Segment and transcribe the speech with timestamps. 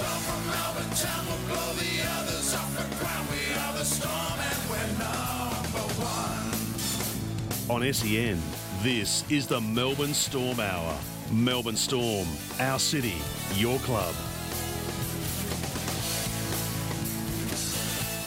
[0.00, 3.28] storm from Melbourne town will blow the others off the ground.
[3.30, 5.84] We are the storm and we're number
[7.68, 7.84] one.
[7.84, 8.40] On SEN,
[8.82, 10.96] this is the Melbourne Storm Hour.
[11.30, 12.26] Melbourne Storm,
[12.58, 13.14] our city,
[13.54, 14.14] your club.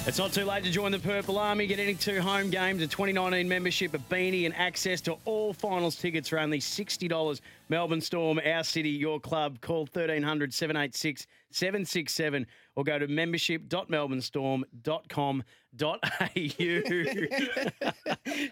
[0.06, 1.66] It's not too late to join the Purple Army.
[1.66, 5.96] Get any two home games, a 2019 membership, a beanie, and access to all finals
[5.96, 7.40] tickets for only $60.
[7.70, 9.62] Melbourne Storm, our city, your club.
[9.62, 11.26] Call 1300 786
[11.56, 12.46] 767
[12.76, 15.42] or go to membership.melbournestorm.com.au.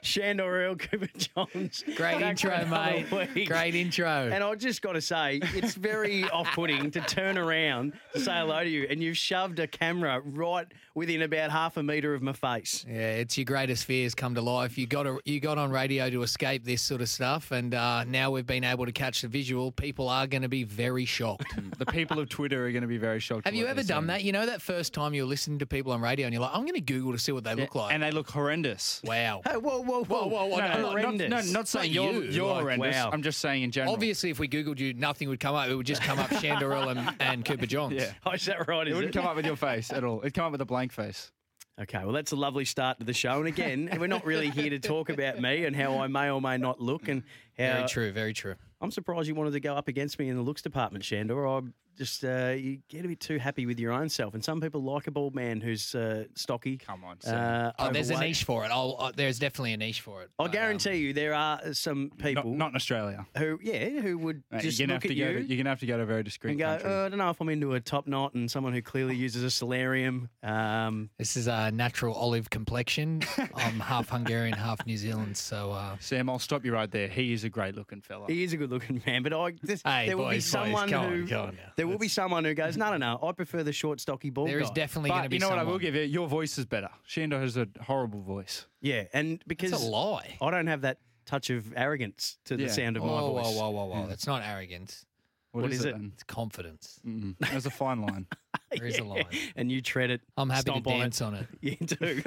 [0.04, 1.84] Sandor Earl Cooper Johns.
[1.96, 3.48] Great intro, mate.
[3.48, 4.30] Great intro.
[4.32, 8.34] And I just got to say, it's very off putting to turn around to say
[8.34, 12.22] hello to you, and you've shoved a camera right within about half a metre of
[12.22, 12.86] my face.
[12.88, 14.78] Yeah, it's your greatest fears come to life.
[14.78, 18.04] You got a, you got on radio to escape this sort of stuff, and uh,
[18.06, 19.72] now we've been able to catch the visual.
[19.72, 21.46] People are going to be very shocked.
[21.82, 23.46] The people of Twitter are going to be very shocked.
[23.46, 24.24] Have you ever done that?
[24.24, 26.62] You know that first time you're listening to people on radio, and you're like, I'm
[26.62, 27.94] going to Google to see what they look like.
[27.94, 29.02] And they look horrendous.
[29.04, 29.42] wow.
[29.50, 30.58] Hey, whoa, whoa, Whoa, whoa, whoa!
[30.58, 31.30] No, no, no, not, horrendous.
[31.30, 32.96] no, not saying Not you're, you, you're like, horrendous.
[32.96, 33.10] wow.
[33.12, 33.94] I'm just saying in general.
[33.94, 35.70] Obviously, if we Googled you, nothing would come up.
[35.70, 37.94] It would just come up Sandor Earl and, and Cooper Johns.
[37.94, 38.12] Yeah.
[38.26, 38.88] Oh, is that right?
[38.88, 39.18] It Is wouldn't it?
[39.20, 40.20] come up with your face at all.
[40.20, 41.32] It'd come up with a blank face.
[41.80, 43.40] Okay, well, that's a lovely start to the show.
[43.40, 46.40] And again, we're not really here to talk about me and how I may or
[46.42, 47.24] may not look and
[47.58, 47.74] how.
[47.78, 48.12] Very true.
[48.12, 48.56] Very true.
[48.82, 51.48] I'm surprised you wanted to go up against me in the looks department, Sandor.
[51.48, 51.62] I
[52.02, 54.82] just uh, you get a bit too happy with your own self, and some people
[54.82, 56.78] like a bald man who's uh, stocky.
[56.78, 58.70] Come on, Uh, Oh, there's a niche for it.
[58.72, 60.30] I'll, uh, there's definitely a niche for it.
[60.40, 63.28] I But, um, guarantee you, there are some people not in Australia.
[63.38, 65.32] who, yeah, who would Mate, just you're gonna look have to at go.
[65.32, 66.90] you To, you're gonna have to go to a very discreet and go, country.
[66.90, 69.44] oh, I don't know if I'm into a top knot and someone who clearly uses
[69.44, 70.30] a solarium.
[70.44, 73.22] Um, This is a natural olive complexion.
[73.56, 75.38] I'm half Hungarian, half New Zealand.
[75.38, 77.08] So uh, Sam, I'll stop you right there.
[77.08, 78.26] He is a great looking fella.
[78.28, 80.90] he is a good-looking man, but I just, Hey, there will be boys, boys, someone
[80.90, 81.72] come on, who come on now.
[81.76, 84.48] there will be someone who goes, no, no, no, I prefer the short, stocky bald
[84.50, 84.74] there is guy.
[84.76, 86.02] definitely going to But be you know what I will give you?
[86.04, 86.90] Your voice is better.
[87.08, 88.66] Shando has a horrible voice.
[88.82, 90.38] Yeah, and because It's a lie.
[90.42, 92.70] I don't have that touch of arrogance to the Yeah.
[92.70, 93.46] sound of my Whoa, voice.
[93.56, 94.08] whoa, whoa, whoa, whoa!
[94.08, 95.06] That's not arrogance.
[95.54, 95.92] What is it?
[95.92, 96.12] then?
[96.14, 97.00] It's confidence.
[97.06, 98.26] Mm, There's a fine line.
[98.74, 99.26] There is a line.
[99.58, 100.22] And you tread it.
[100.38, 101.48] I'm happy stomp to dance on on it.
[101.62, 101.78] it.
[101.82, 102.24] You do.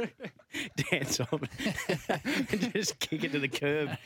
[0.90, 2.52] dance on it.
[2.52, 3.96] and just kick it to the curb.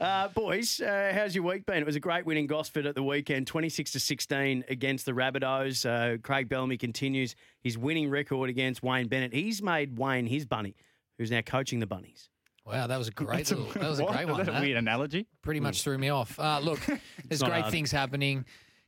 [0.00, 1.78] Uh, boys, uh, how's your week been?
[1.78, 5.12] It was a great win in Gosford at the weekend, 26 to 16 against the
[5.12, 5.86] Rabbitohs.
[5.86, 9.32] Uh, Craig Bellamy continues his winning record against Wayne Bennett.
[9.32, 10.74] He's made Wayne his bunny,
[11.16, 12.28] who's now coaching the bunnies.
[12.66, 14.44] Wow, that was a great little, that was a great one.
[14.44, 15.26] That a weird analogy?
[15.42, 16.38] Pretty much threw me off.
[16.40, 16.80] Uh, look,
[17.28, 17.70] there's great hard.
[17.72, 18.44] things happening.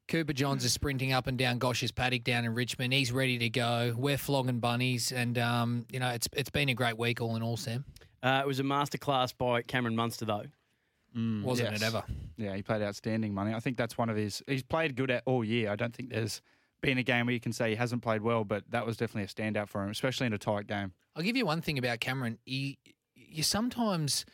[0.08, 2.92] Cooper Johns is sprinting up and down Gosch's Paddock down in Richmond.
[2.92, 3.92] He's ready to go.
[3.96, 7.42] We're flogging bunnies, and um, you know it's it's been a great week all in
[7.42, 7.56] all.
[7.56, 7.84] Sam,
[8.22, 10.44] Uh, it was a masterclass by Cameron Munster, though.
[11.16, 11.80] Wasn't yes.
[11.80, 12.04] it ever?
[12.36, 13.54] Yeah, he played outstanding money.
[13.54, 14.42] I think that's one of his.
[14.46, 15.70] He's played good at all year.
[15.70, 16.42] I don't think there's
[16.82, 19.24] been a game where you can say he hasn't played well, but that was definitely
[19.24, 20.92] a standout for him, especially in a tight game.
[21.14, 22.38] I'll give you one thing about Cameron.
[22.44, 22.78] He,
[23.14, 24.26] you sometimes,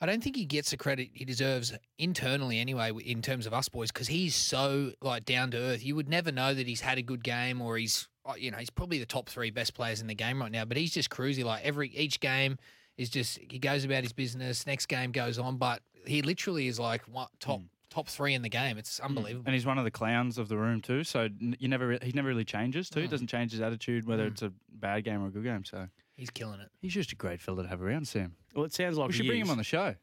[0.00, 3.68] I don't think he gets the credit he deserves internally anyway, in terms of us
[3.68, 5.84] boys, because he's so like down to earth.
[5.84, 8.56] You would never know that he's had a good game or he's, uh, you know,
[8.56, 10.64] he's probably the top three best players in the game right now.
[10.64, 11.44] But he's just cruisy.
[11.44, 12.56] Like every each game
[12.96, 14.66] is just he goes about his business.
[14.66, 17.66] Next game goes on, but he literally is like what top hmm.
[17.90, 18.78] top three in the game.
[18.78, 19.06] It's hmm.
[19.06, 19.44] unbelievable.
[19.46, 21.04] And he's one of the clowns of the room too.
[21.04, 23.00] So you never, he never really changes too.
[23.00, 24.32] He doesn't change his attitude whether hmm.
[24.32, 25.64] it's a bad game or a good game.
[25.64, 26.68] So He's killing it.
[26.80, 28.34] he's just a great fella to have around, Sam.
[28.54, 29.94] Well, it sounds like We should he bring him on the show.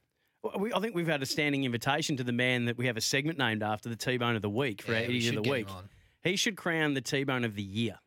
[0.44, 2.96] Well, we, I think we've had a standing invitation to the man that we have
[2.96, 5.38] a segment named after, the T-Bone of the Week for Yeah, our we Idiot should
[5.40, 5.68] of the Week.
[6.24, 8.00] He should crown the T-Bone of the Year.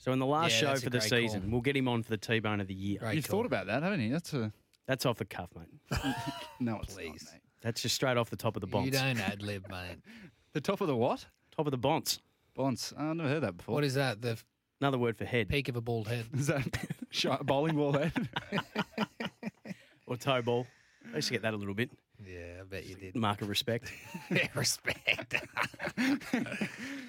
[0.00, 1.50] So in the last Yeah, show for the season, call.
[1.50, 3.00] we'll get him on for the T-Bone of the Year.
[3.00, 3.40] Great You've call.
[3.40, 4.10] thought about that, haven't you?
[4.10, 4.50] That's a
[4.90, 6.02] That's off the cuff, mate.
[6.58, 7.22] no, it's Please.
[7.22, 7.42] not, mate.
[7.62, 9.98] That's just straight off the top of the You don't ad lib, mate.
[10.52, 11.24] The top of the what?
[11.56, 12.18] Top of the bonds.
[12.56, 12.92] Bonds.
[12.98, 13.76] Oh, I've never heard that before.
[13.76, 14.20] What is that?
[14.20, 14.36] The
[14.80, 16.26] Another word for head peak of a bald head.
[16.36, 16.66] Is that
[17.10, 18.28] shot bowling ball head?
[20.08, 20.66] or toe ball.
[21.12, 21.90] I used to get that a little bit.
[22.26, 23.14] Yeah, I bet you did.
[23.14, 23.92] Mark of respect.
[24.28, 25.36] yeah, respect.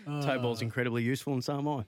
[0.05, 0.65] toe ball's uh.
[0.65, 1.83] incredibly useful, and so am I.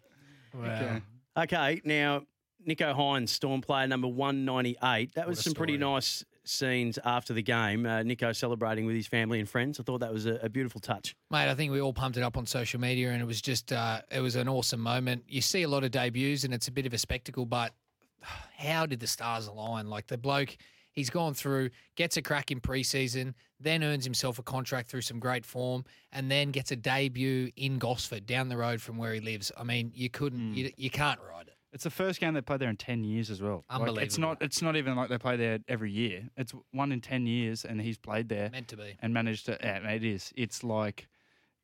[0.56, 1.02] Wow.
[1.38, 2.24] Okay, now
[2.68, 5.14] Nicho Hynes, Storm player number 198.
[5.16, 7.86] That was What a some pretty nice scenes after the game.
[7.86, 9.80] Uh, Nicho celebrating with his family and friends.
[9.80, 11.16] I thought that was a, a beautiful touch.
[11.32, 13.72] Mate, I think we all pumped it up on social media, and it was just
[13.72, 15.24] uh, it was an awesome moment.
[15.28, 17.46] You see a lot of debuts, and it's a bit of a spectacle.
[17.46, 17.74] But
[18.58, 19.88] how did the stars align?
[19.88, 20.58] Like the bloke,
[20.92, 25.20] he's gone through, gets a crack in preseason, then earns himself a contract through some
[25.20, 29.20] great form, and then gets a debut in Gosford down the road from where he
[29.20, 29.52] lives.
[29.58, 31.53] I mean, you couldn't, you, you can't ride it.
[31.74, 33.64] It's the first game they played there in ten years as well.
[33.70, 34.42] Like, it's not.
[34.42, 36.30] It's not even like they play there every year.
[36.38, 38.96] It's one in ten years, and he's played there Meant to be.
[39.02, 39.58] and managed to.
[39.62, 40.32] Yeah, it is.
[40.36, 41.08] It's like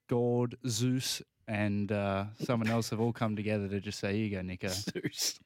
[0.08, 4.32] God, Zeus, and uh, someone else have all come together to just say, "Here you
[4.32, 5.40] go, Nicho." Zeus.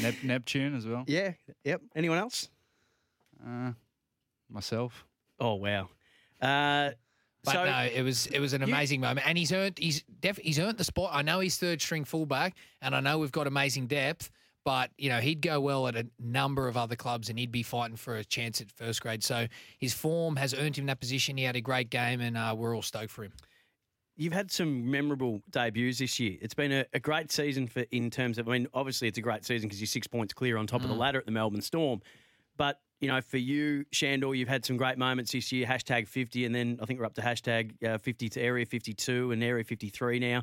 [0.00, 1.04] Nep- Neptune as well.
[1.06, 1.32] Yeah.
[1.64, 1.82] Yep.
[1.96, 2.48] Anyone else?
[3.44, 3.72] Uh,
[4.50, 5.06] myself.
[5.40, 5.88] Oh wow.
[6.40, 6.90] Uh,
[7.44, 10.38] But so no, it was it was an amazing moment, and he's earned he's def,
[10.38, 11.10] he's earned the spot.
[11.12, 14.30] I know he's third string fullback, and I know we've got amazing depth.
[14.64, 17.64] But you know he'd go well at a number of other clubs, and he'd be
[17.64, 19.24] fighting for a chance at first grade.
[19.24, 19.48] So
[19.80, 21.36] his form has earned him that position.
[21.36, 23.32] He had a great game, and uh, we're all stoked for him.
[24.14, 26.36] You've had some memorable debuts this year.
[26.40, 28.48] It's been a, a great season for in terms of.
[28.48, 30.88] I mean, obviously it's a great season because you're six points clear on top of
[30.88, 32.00] the ladder at the Melbourne Storm.
[32.56, 35.66] But you know, for you, Sandor, you've had some great moments this year.
[35.66, 39.32] Hashtag fifty, and then I think we're up to hashtag uh, fifty to area fifty-two
[39.32, 40.42] and area fifty-three now.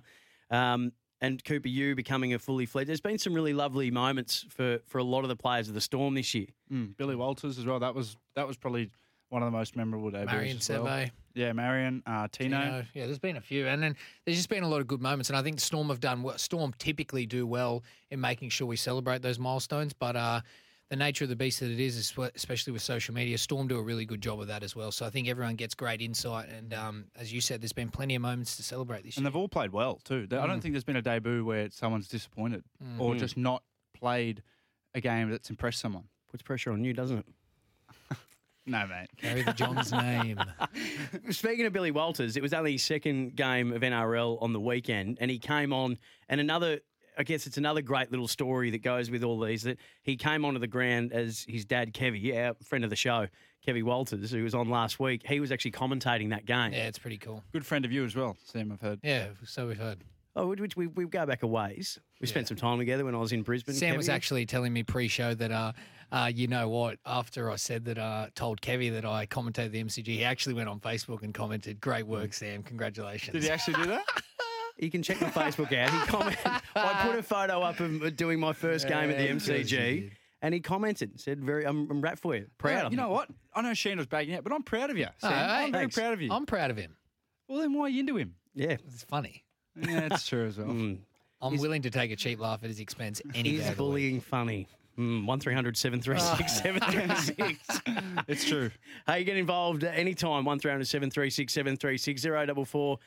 [0.52, 0.92] Um,
[1.22, 2.90] and Cooper, you becoming a fully fledged.
[2.90, 5.82] There's been some really lovely moments for for a lot of the players of the
[5.82, 6.48] Storm this year.
[6.72, 7.80] Mm, Billy Walters as well.
[7.80, 8.92] That was that was probably
[9.30, 10.32] one of the most memorable debuts.
[10.34, 10.86] Marion as well.
[10.86, 12.60] Seve, Yeah, Marion, uh, Tino.
[12.60, 12.86] Tino.
[12.94, 13.96] Yeah, there's been a few, and then
[14.26, 15.30] there's just been a lot of good moments.
[15.30, 16.38] And I think Storm have done well.
[16.38, 20.42] Storm typically do well in making sure we celebrate those milestones, but uh,
[20.90, 23.78] the nature of the beast that it is, is especially with social media, Storm do
[23.78, 24.92] a really good job of that as well.
[24.92, 28.16] So I think everyone gets great insight, and um, as you said, there's been plenty
[28.16, 29.28] of moments to celebrate this And year.
[29.28, 30.26] And they've all played well too.
[30.28, 30.48] They- I Mm.
[30.48, 32.64] don't think there's been a debut where someone's disappointed
[32.98, 33.20] or Mm.
[33.20, 33.64] just not
[33.94, 34.42] played
[34.96, 36.06] a game that's impressed someone.
[36.32, 37.26] Puts pressure on you, doesn't it?
[38.66, 39.08] No, mate.
[39.18, 40.40] Carry the John's name.
[41.32, 45.18] Speaking of Billy Walters, it was only his second game of NRL on the weekend,
[45.20, 45.98] and he came on.
[46.28, 46.80] And another,
[47.20, 49.64] I guess it's another great little story that goes with all these.
[49.64, 53.28] That he came onto the ground as his dad, Kevy, our friend of the show,
[53.68, 55.24] Kevy Walters, who was on last week.
[55.28, 56.72] He was actually commentating that game.
[56.72, 57.44] Yeah, it's pretty cool.
[57.52, 58.72] Good friend of you as well, Sam.
[58.72, 59.02] I've heard.
[59.04, 60.02] Yeah, so we've heard.
[60.38, 62.00] Oh, which we, we go back a ways.
[62.22, 63.76] We spent some time together when I was in Brisbane.
[63.76, 65.74] Sam was actually telling me pre-show that, uh,
[66.14, 67.00] uh, you know what?
[67.06, 70.70] After I said that, uh, told Kevy that I commentated the MCG, he actually went
[70.70, 72.64] on Facebook and commented, "Great work, Sam!
[72.64, 74.06] Congratulations." Did he actually do that?
[74.80, 75.90] You can check my Facebook out.
[75.90, 76.40] He commented.
[76.76, 79.72] I put a photo up of doing my first game at the Yeah, of course
[79.72, 80.12] you MCG,
[80.42, 83.10] and he commented, said, "Very, I'm, I'm wrapped for you, proud." Yeah, of you know
[83.10, 83.30] what?
[83.54, 85.32] I know Sheen was bagging out, but I'm proud of you, Sam.
[85.32, 85.96] Oh, I'm very thanks.
[85.96, 86.32] proud of you.
[86.32, 86.96] I'm proud of him.
[87.48, 88.36] well, then why are you into him?
[88.56, 89.44] Yeah, It's funny.
[89.76, 90.68] Yeah, that's true as well.
[90.78, 91.00] Mm.
[91.42, 93.70] I'm willing to take a cheap laugh at his expense any Is day.
[93.70, 93.90] of the week.
[93.92, 94.68] bullying funny?
[94.98, 97.82] Mm, 1300 736 736.
[98.28, 98.72] It's true.
[99.08, 100.44] Hey, you get involved at any time.
[100.44, 103.00] 1300 736 736 044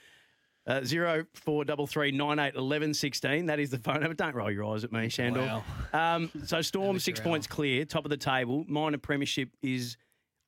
[0.66, 3.46] uh, 0433 98 11 16.
[3.46, 4.14] That is the phone number.
[4.14, 5.62] Don't roll your eyes at me, Sandor.
[5.92, 8.64] Um, so, Storm, six points clear, top of the table.
[8.68, 9.96] Minor premiership is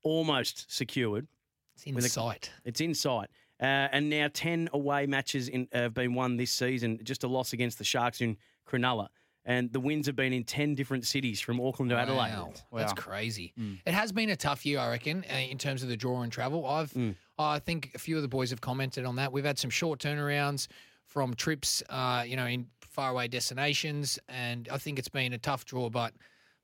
[0.02, 1.26] almost secured.
[1.74, 2.50] It's in a- sight.
[2.64, 3.28] It's in sight.
[3.60, 7.52] Uh, and now 10 away matches in, have been won this season, just a loss
[7.52, 8.36] against the Sharks in
[8.68, 9.08] Cronulla.
[9.46, 12.30] And the wins have been in 10 different cities from Auckland to Adelaide.
[12.32, 12.96] Wow, that's Wow.
[12.96, 13.52] crazy.
[13.84, 16.32] It has been a tough year, I reckon, uh, in terms of the draw and
[16.32, 16.64] travel.
[16.66, 17.14] I've, Mm.
[17.38, 19.32] I think a few of the boys have commented on that.
[19.32, 20.68] We've had some short turnarounds
[21.04, 25.64] from trips, uh, you know, in faraway destinations, and I think it's been a tough
[25.66, 25.90] draw.
[25.90, 26.14] But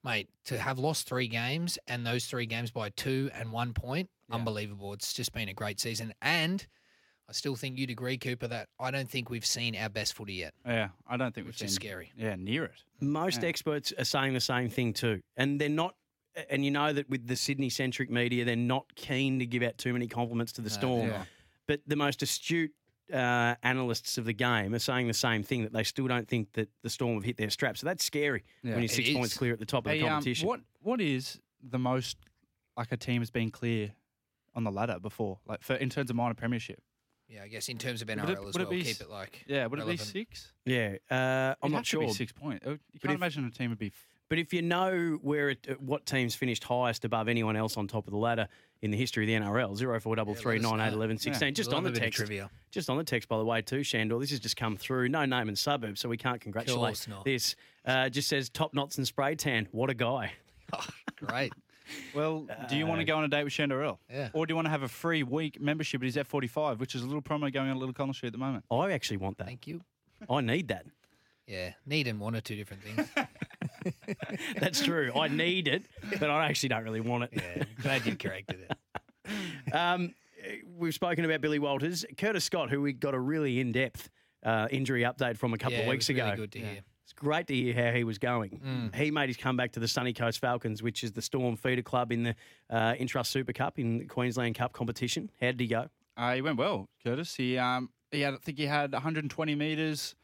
[0.02, 4.08] mate, to have lost three games and those three games by two and one point,
[4.30, 4.94] unbelievable.
[4.94, 6.66] It's just been a great season, and
[7.30, 10.34] I still think you'd agree, Cooper, that I don't think we've seen our best footy
[10.34, 10.52] yet.
[10.66, 12.10] Yeah, I don't think we've Which seen is scary.
[12.16, 12.82] Yeah, near it.
[13.00, 13.48] Most Yeah.
[13.50, 15.20] experts are saying the same thing too.
[15.36, 15.94] And they're not,
[16.50, 19.78] and you know that with the Sydney centric media, they're not keen to give out
[19.78, 21.08] too many compliments to the No, Storm.
[21.08, 21.26] they're.
[21.68, 22.72] But the most astute
[23.12, 26.52] uh, analysts of the game are saying the same thing that they still don't think
[26.54, 27.76] that the Storm have hit their strap.
[27.78, 28.70] So that's scary Yeah.
[28.72, 29.38] when you're It six points is.
[29.38, 30.48] clear at the top of the Hey, um, competition.
[30.48, 32.16] what what is the most
[32.76, 33.94] like a team has been clear
[34.54, 36.80] on the ladder before, like for in terms of minor premiership?
[37.32, 39.08] Yeah, I guess in terms of Would NRL it- as would it be keep it
[39.08, 40.52] like Yeah, would it be six?
[40.66, 41.14] Yeah, uh,
[41.62, 42.14] I'm It'd not have to be sure.
[42.14, 42.62] six point.
[42.66, 43.86] You But can't if- imagine a team would be.
[43.88, 47.76] f- But if you know where it, uh, what teams finished highest above anyone else
[47.76, 48.48] on top of the ladder
[48.82, 50.96] in the history of the NRL, zero four double three let us nine eight know.
[50.96, 51.54] eleven sixteen.
[51.54, 52.50] Just on the a bit of text, trivia.
[52.72, 54.18] just on the text, by the way, too, Sandor.
[54.18, 55.08] This has just come through.
[55.08, 57.24] No name and suburb, so we can't congratulate Course not.
[57.24, 57.54] this.
[57.84, 59.68] Uh, just says top knots and spray tan.
[59.72, 60.32] What a guy!
[61.16, 61.52] Great.
[62.14, 64.00] Well, do you want to go on a date with Sandor Earl?
[64.10, 64.28] Yeah.
[64.32, 67.02] Or do you want to have a free week membership at his F45, which is
[67.02, 68.64] a little promo going on at Little Collins Street at the moment?
[68.70, 69.46] I actually want that.
[69.46, 69.82] Thank you.
[70.28, 70.86] I need that.
[71.46, 73.08] Yeah, need and want are two different things.
[74.60, 75.10] That's true.
[75.16, 75.84] I need it,
[76.20, 77.30] but I actually don't really want it.
[77.34, 78.76] yeah, glad you corrected it.
[79.72, 80.14] Um,
[80.76, 84.10] we've spoken about Billy Walters, Curtis Scott, who we got a really in-depth
[84.42, 86.24] uh, injury update from a couple yeah, of weeks it was ago.
[86.24, 86.80] Really good to hear.
[87.20, 88.60] It's great to hear how he was going.
[88.64, 88.94] Mm.
[88.94, 92.12] He made his comeback to the Sunny Coast Falcons, which is the Storm feeder club
[92.12, 92.34] in the
[92.70, 95.30] uh, Intrust Super Cup in the Queensland Cup competition.
[95.38, 95.88] How did he go?
[96.16, 97.34] Uh, he went well, Curtis.
[97.34, 100.14] He um he had I think he had 120 meters.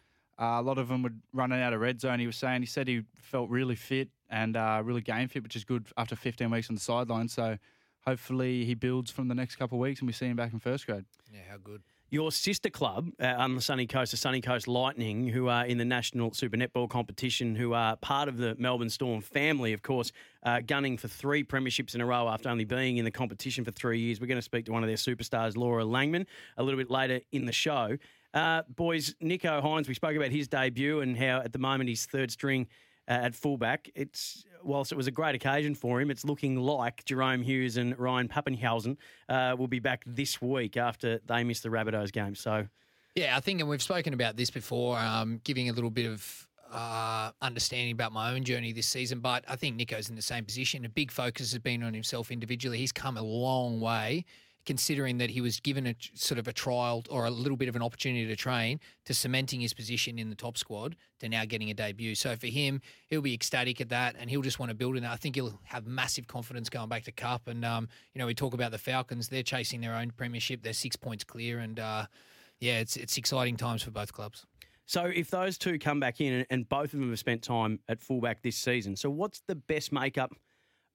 [0.40, 2.18] Uh, a lot of them were running out of red zone.
[2.18, 5.56] He was saying he said he felt really fit and uh, really game fit, which
[5.56, 7.28] is good after 15 weeks on the sideline.
[7.28, 7.58] So
[8.06, 10.60] hopefully he builds from the next couple of weeks and we see him back in
[10.60, 11.04] first grade.
[11.30, 11.82] Yeah, how good.
[12.08, 15.76] Your sister club uh, on the sunny coast, the Sunny Coast Lightning, who are in
[15.76, 20.12] the National Super Netball competition, who are part of the Melbourne Storm family, of course,
[20.44, 23.72] uh, gunning for three premierships in a row after only being in the competition for
[23.72, 24.20] three years.
[24.20, 27.22] We're going to speak to one of their superstars, Laura Langman, a little bit later
[27.32, 27.98] in the show.
[28.32, 32.06] Uh, boys, Nicho Hynes, we spoke about his debut and how at the moment he's
[32.06, 32.68] third string
[33.08, 33.90] at fullback.
[33.94, 37.98] It's whilst it was a great occasion for him, it's looking like Jerome Hughes and
[37.98, 38.96] Ryan Papenhuyzen
[39.28, 42.34] uh, will be back this week after they missed the Rabbitohs game.
[42.34, 42.66] So
[43.14, 46.46] Yeah, I think, and we've spoken about this before, um, giving a little bit of
[46.72, 49.20] uh, understanding about my own journey this season.
[49.20, 50.84] But I think Nicho's in the same position.
[50.84, 52.78] A big focus has been on himself individually.
[52.78, 54.24] He's come a long way,
[54.66, 57.76] considering that he was given a sort of a trial or a little bit of
[57.76, 61.70] an opportunity to train to cementing his position in the top squad to now getting
[61.70, 62.14] a debut.
[62.14, 65.04] So for him, he'll be ecstatic at that, and he'll just want to build in
[65.04, 65.12] that.
[65.12, 67.48] I think he'll have massive confidence going back to Cup.
[67.48, 70.62] And um, you know, we talk about the Falcons; they're chasing their own premiership.
[70.62, 72.06] They're six points clear, and uh,
[72.60, 74.44] yeah, it's it's exciting times for both clubs.
[74.88, 77.80] So if those two come back in and, and both of them have spent time
[77.88, 80.30] at fullback this season, so what's the best makeup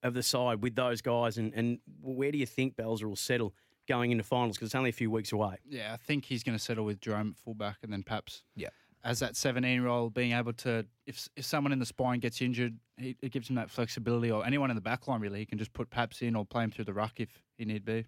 [0.03, 3.53] of the side with those guys, and, and where do you think Belzer will settle
[3.88, 4.58] going into finals?
[4.58, 5.58] Because it's only a few weeks away.
[5.67, 8.70] Yeah, I think he's going to settle with Jerome at fullback and then perhaps Yeah.
[9.03, 12.39] As that 17 year old, being able to, if if someone in the spine gets
[12.39, 15.46] injured, he, it gives him that flexibility, or anyone in the back line really, he
[15.48, 18.05] can just put Paps in or play him through the ruck if he need be.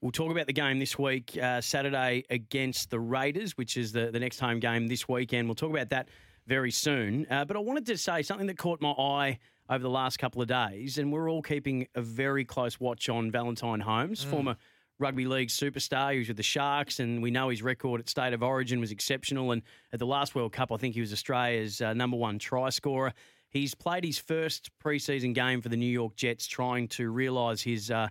[0.00, 4.10] We'll talk about the game this week, uh, Saturday against the Raiders, which is the,
[4.10, 5.46] the next home game this weekend.
[5.48, 6.08] We'll talk about that
[6.46, 7.26] very soon.
[7.30, 9.38] Uh, but I wanted to say something that caught my eye
[9.72, 13.30] over the last couple of days, and we're all keeping a very close watch on
[13.30, 14.56] Valentine Holmes, former
[14.98, 16.12] rugby league superstar.
[16.12, 18.90] He was with the Sharks, and we know his record at State of Origin was
[18.90, 19.50] exceptional.
[19.52, 19.62] And
[19.92, 23.14] at the last World Cup, I think he was Australia's uh, number one try scorer.
[23.48, 27.90] He's played his first preseason game for the New York Jets, trying to realise his
[27.90, 28.08] uh,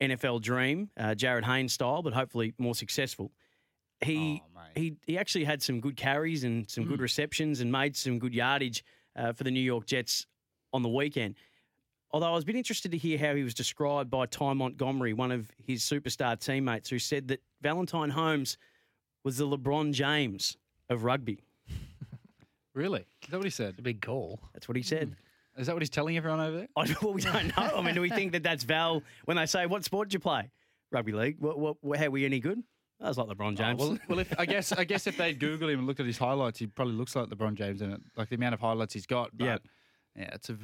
[0.00, 3.32] NFL dream, uh, Jarryd Hayne's style, but hopefully more successful.
[4.00, 7.96] He Oh, he he actually had some good carries and some good receptions and made
[7.96, 8.84] some good yardage
[9.16, 10.26] uh, for the New York Jets
[10.72, 11.34] on the weekend.
[12.10, 15.14] Although I was a bit interested to hear how he was described by Ty Montgomery,
[15.14, 18.58] one of his superstar teammates, who said that Valentine Holmes
[19.24, 20.56] was the LeBron James
[20.90, 21.40] of rugby.
[22.74, 23.00] Really?
[23.00, 23.74] Is that what he said?
[23.78, 24.40] A big call.
[24.54, 25.14] That's what he said.
[25.54, 25.60] Hmm.
[25.60, 26.68] Is that what he's telling everyone over there?
[26.76, 27.70] I, well, we don't know.
[27.76, 30.20] I mean, do we think that that's Val when they say, "What sport do you
[30.20, 30.50] play?"
[30.90, 31.36] Rugby league.
[31.38, 32.62] What, what, what, how were you any good?
[33.00, 33.78] That was like LeBron James.
[33.82, 36.06] Oh, well, well, if, I guess I guess if they Google him and looked at
[36.06, 38.94] his highlights, he probably looks like LeBron James in it, like the amount of highlights
[38.94, 39.36] he's got.
[39.36, 39.58] But Yeah.
[40.16, 40.58] Yeah, it's a.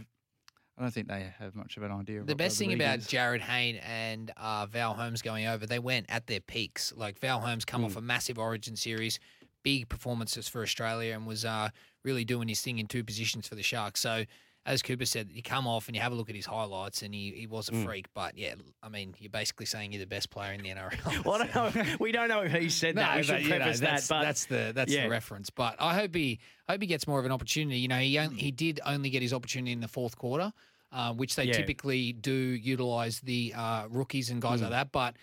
[0.76, 2.23] I don't think they have much of an idea.
[2.23, 3.00] The best thing about.
[3.00, 6.93] Jarryd Hayne and uh, Val Holmes going over, they went at their peaks.
[6.97, 9.19] Like Val Holmes come off a massive Origin series,
[9.64, 11.71] big performances for Australia, and was uh,
[12.05, 13.99] really doing his thing in two positions for the Sharks.
[13.99, 14.25] So,
[14.69, 17.15] as Cooper said, you come off and you have a look at his highlights, and
[17.15, 18.07] he, he was a freak.
[18.15, 21.25] But yeah, I mean, you're basically saying you're the best player in the NRL.
[21.25, 21.85] well, I don't know.
[21.99, 23.17] We don't know if he said that.
[23.17, 23.91] We should but, you know, preface that.
[23.91, 25.05] that's, But that's the that's yeah.
[25.05, 25.49] the reference.
[25.51, 27.79] But I hope he I hope he gets more of an opportunity.
[27.79, 30.53] You know, he on- he did only get his opportunity in the fourth quarter,
[30.93, 31.55] uh, which they Yeah.
[31.55, 34.65] typically do utilize the uh, rookies and guys Mm.
[34.65, 34.93] like that.
[34.93, 35.17] But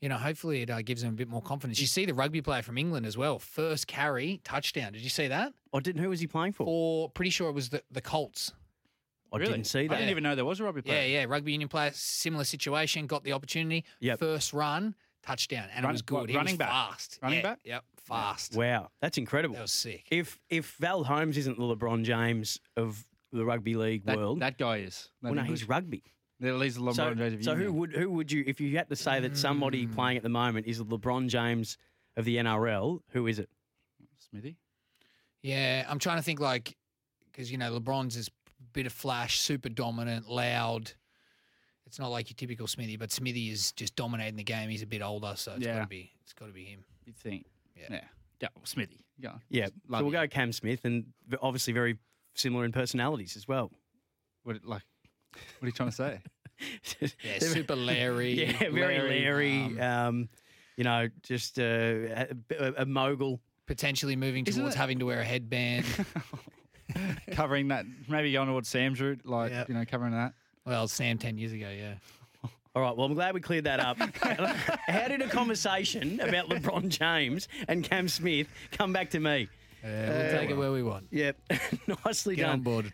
[0.00, 1.80] you know, hopefully it uh, gives him a bit more confidence.
[1.80, 4.92] You see the rugby player from England as well, first carry touchdown.
[4.92, 5.52] Did you see that?
[5.74, 6.00] I didn't.
[6.02, 6.64] Who was he playing for?
[6.68, 8.52] Or pretty sure it was the the Colts.
[9.32, 9.52] I Really?
[9.52, 9.94] didn't see that.
[9.94, 11.00] I didn't even know there was a rugby player.
[11.06, 13.84] Yeah, yeah, rugby union player, similar situation, got the opportunity.
[14.00, 14.18] Yep.
[14.20, 16.14] First run, touchdown, and Run- it was good.
[16.20, 16.68] what, he running was back?
[16.70, 17.18] fast.
[17.22, 17.58] Running Yeah, back?
[17.64, 18.56] Yep, fast.
[18.56, 19.54] Wow, that's incredible.
[19.56, 20.06] That was sick.
[20.10, 24.56] If if Val Holmes isn't the LeBron James of the rugby league That, world, that
[24.56, 25.10] guy is.
[25.22, 26.02] That well, no, he's rugby.
[26.42, 28.76] At least the LeBron So, James of so who would who would you if you
[28.76, 29.92] had to say that somebody Hmm.
[29.94, 31.76] playing at the moment is the LeBron James
[32.16, 33.00] of the NRL?
[33.10, 33.50] Who is it?
[34.30, 34.56] Smithy?
[35.42, 36.76] Yeah, I'm trying to think like
[37.30, 38.30] because you know LeBron's is a
[38.72, 40.92] bit of flash, super dominant, loud.
[41.86, 44.68] It's not like your typical Smithy, but Smithy is just dominating the game.
[44.68, 45.80] He's a bit older, so it's got Yeah.
[45.82, 46.84] to be it's got to be him.
[47.06, 47.46] You'd think.
[47.76, 47.86] Yeah.
[47.90, 48.00] Yeah.
[48.42, 48.48] Yeah.
[48.54, 49.04] well, Smithy.
[49.20, 49.40] Go on.
[49.48, 50.20] Yeah, Love so we'll you.
[50.20, 51.96] go Cam Smith, and v- obviously very
[52.34, 53.72] similar in personalities as well.
[54.44, 54.82] What, like,
[55.32, 56.20] what are you trying to say?
[57.00, 58.32] Yeah, They're- super Larry.
[58.60, 59.62] Yeah, very Larry.
[59.62, 60.28] um, Um,
[60.76, 62.26] you know, just uh, a,
[62.58, 63.40] a, a mogul.
[63.66, 65.86] potentially moving Isn't towards it- having to wear a headband.
[67.32, 69.64] covering that, maybe going towards Sam's route, like, Yeah.
[69.68, 70.34] you know, covering that.
[70.64, 71.94] well, Sam ten years ago, yeah.
[72.76, 73.98] All right, well, I'm glad we cleared that up.
[74.86, 79.48] How did a conversation about LeBron James and Cam Smith come back to me?
[79.82, 81.06] Yeah, we'll take it where we want.
[81.10, 81.36] Yep,
[82.04, 82.42] nicely done.
[82.42, 82.60] Get on done.
[82.62, 82.92] board.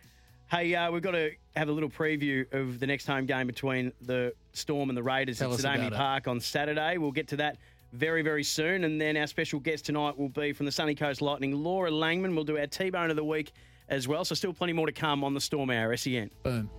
[0.50, 3.92] Hey, uh, we've got to have a little preview of the next home game between
[4.02, 5.96] the Storm and the Raiders Tell at us Sadami about it.
[5.96, 6.99] Park on Saturday.
[6.99, 7.56] We'll get to that
[7.92, 8.84] very, very soon.
[8.84, 12.34] And then our special guest tonight will be from the Sunny Coast Lightning, Laura Langman.
[12.34, 13.52] We'll do our T-Bone of the week
[13.88, 14.25] as well.
[14.25, 16.31] So, still plenty more to come on the Storm Hour SEN.
[16.43, 16.71] Boom.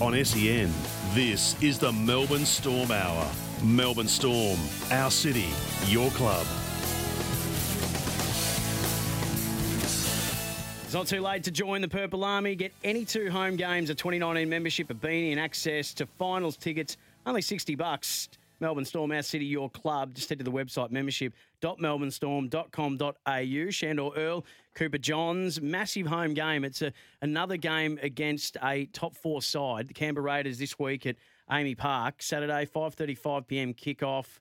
[0.00, 0.72] On SEN,
[1.14, 3.30] this is the Melbourne Storm Hour.
[3.62, 4.58] Melbourne Storm,
[4.90, 5.48] our city,
[5.86, 6.46] your club.
[10.90, 12.56] It's not too late to join the Purple Army.
[12.56, 16.96] Get any two home games, a 2019 membership, a beanie, and access to finals tickets.
[17.24, 18.28] Only 60 bucks.
[18.58, 20.14] Melbourne Storm, our city, your club.
[20.14, 23.70] Just head to the website membership.melbournestorm.com.au.
[23.70, 24.44] Sandor Earl,
[24.74, 26.64] Cooper Johns, massive home game.
[26.64, 26.92] It's a,
[27.22, 29.86] another game against a top four side.
[29.86, 31.14] The Canberra Raiders this week at
[31.48, 32.20] AAMI Park.
[32.20, 33.74] Saturday, 5.35 p.m.
[33.74, 34.40] kickoff.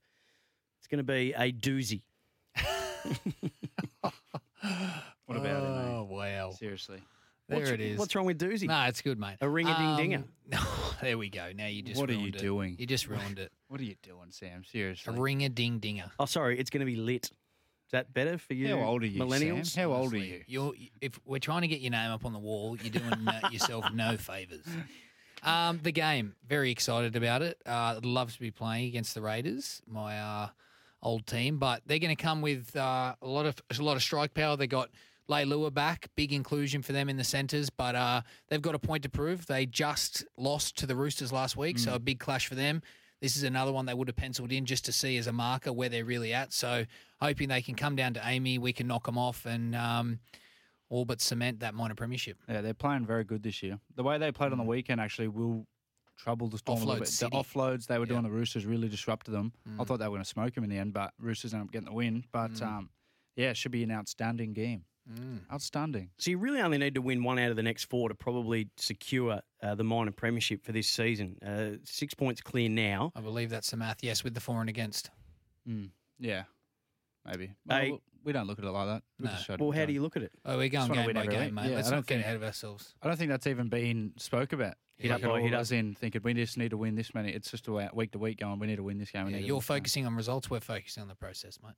[0.79, 2.01] It's going to be a doozy.
[5.29, 6.51] What about it, Oh, wow.
[6.51, 7.01] Seriously.
[7.47, 7.99] There What's- it is.
[7.99, 8.67] What's wrong with doozy?
[8.67, 9.37] No, it's good, mate.
[9.41, 10.23] A ring-a-ding-dinger.
[10.53, 10.65] Um,
[11.01, 11.51] there we go.
[11.55, 12.37] Now you just What are you it.
[12.37, 12.75] doing?
[12.79, 13.51] You just ruined it.
[13.69, 14.63] What are you doing, Sam?
[14.63, 14.71] Seriously.
[14.71, 15.21] A Seriously.
[15.21, 16.11] ring a ding dinger.
[16.19, 17.25] Oh, sorry, it's going to be lit.
[17.25, 18.75] Is that better for you?
[18.75, 19.67] How old are you, millennials?
[19.67, 19.89] Sam?
[19.91, 20.43] How old are you?
[20.47, 23.47] You're if we're trying to get your name up on the wall, you're doing uh,
[23.51, 24.65] yourself no favors.
[25.43, 27.61] Um, the game, very excited about it.
[27.65, 30.49] Uh, I'd love to be playing against the Raiders, my uh,
[31.01, 34.01] old team, but they're going to come with uh, a lot of a lot of
[34.03, 34.57] strike power.
[34.57, 34.89] They got
[35.29, 39.03] Leilua back, big inclusion for them in the centres, but uh, they've got a point
[39.03, 39.45] to prove.
[39.45, 42.81] They just lost to the Roosters last week, so a big clash for them.
[43.21, 45.73] This is another one they would have penciled in just to see as a marker
[45.73, 46.53] where they're really at.
[46.53, 46.85] So
[47.21, 50.19] hoping they can come down to AAMI, we can knock them off and um,
[50.89, 52.37] all but cement that minor premiership.
[52.47, 53.77] Yeah, they're playing very good this year.
[53.95, 55.67] The way they played on the weekend actually will
[56.17, 57.07] trouble the Storm a little bit.
[57.07, 57.29] City.
[57.31, 59.51] The offloads they were doing the Roosters really disrupted them.
[59.79, 61.71] I thought they were going to smoke them in the end, but Roosters ended up
[61.73, 62.23] getting the win.
[62.31, 62.89] But um,
[63.35, 64.83] yeah, it should be an outstanding game.
[65.51, 66.09] Outstanding.
[66.17, 68.69] So you really only need to win one out of the next four to probably
[68.77, 71.37] secure uh, the minor premiership for this season.
[71.45, 73.11] Uh, six points clear now.
[73.15, 74.03] I believe that's the math.
[74.03, 75.09] Yes, with the for and against.
[75.67, 75.89] Mm.
[76.19, 76.43] Yeah,
[77.25, 77.51] maybe.
[77.65, 79.03] Well, Hey- we don't look at it like that.
[79.19, 79.31] We No.
[79.31, 79.87] just showed Well, how done.
[79.87, 80.31] do you look at it?
[80.45, 81.69] Oh, we're going wanna game win by every game, mate.
[81.69, 82.93] Yeah, Let's not don't get ahead of ourselves.
[83.01, 84.75] I don't think that's even been spoke about.
[84.97, 87.31] Hit up like by hit all, in thinking we just need to win this many.
[87.31, 88.59] It's just a week to week going.
[88.59, 89.27] We need to win this game.
[89.27, 89.75] we Yeah, you're win this game.
[89.77, 90.49] focusing on results.
[90.49, 91.75] We're focusing on the process, mate.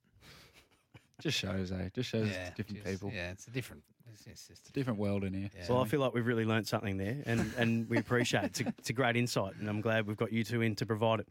[1.22, 1.88] Just shows, eh?
[1.94, 3.12] Just shows yeah, different just- people.
[3.14, 3.82] Yeah, it's a different.
[4.12, 5.48] It's, it's just a Different world in here.
[5.56, 5.66] Yeah.
[5.70, 8.46] Well, I feel like we've really learned something there, and, and we appreciate it.
[8.46, 10.86] It's a, it's a great insight, and I'm glad we've got you two in to
[10.86, 11.28] provide it.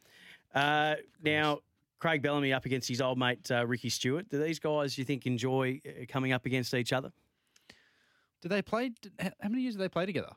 [0.56, 1.60] Uh, now,
[2.00, 4.30] Craig Bellamy up against his old mate uh, Ricky Stuart.
[4.30, 7.12] Do these guys, you think, enjoy uh, coming up against each other?
[8.42, 8.90] Do they play?
[9.02, 10.32] did- How how many years do they play together?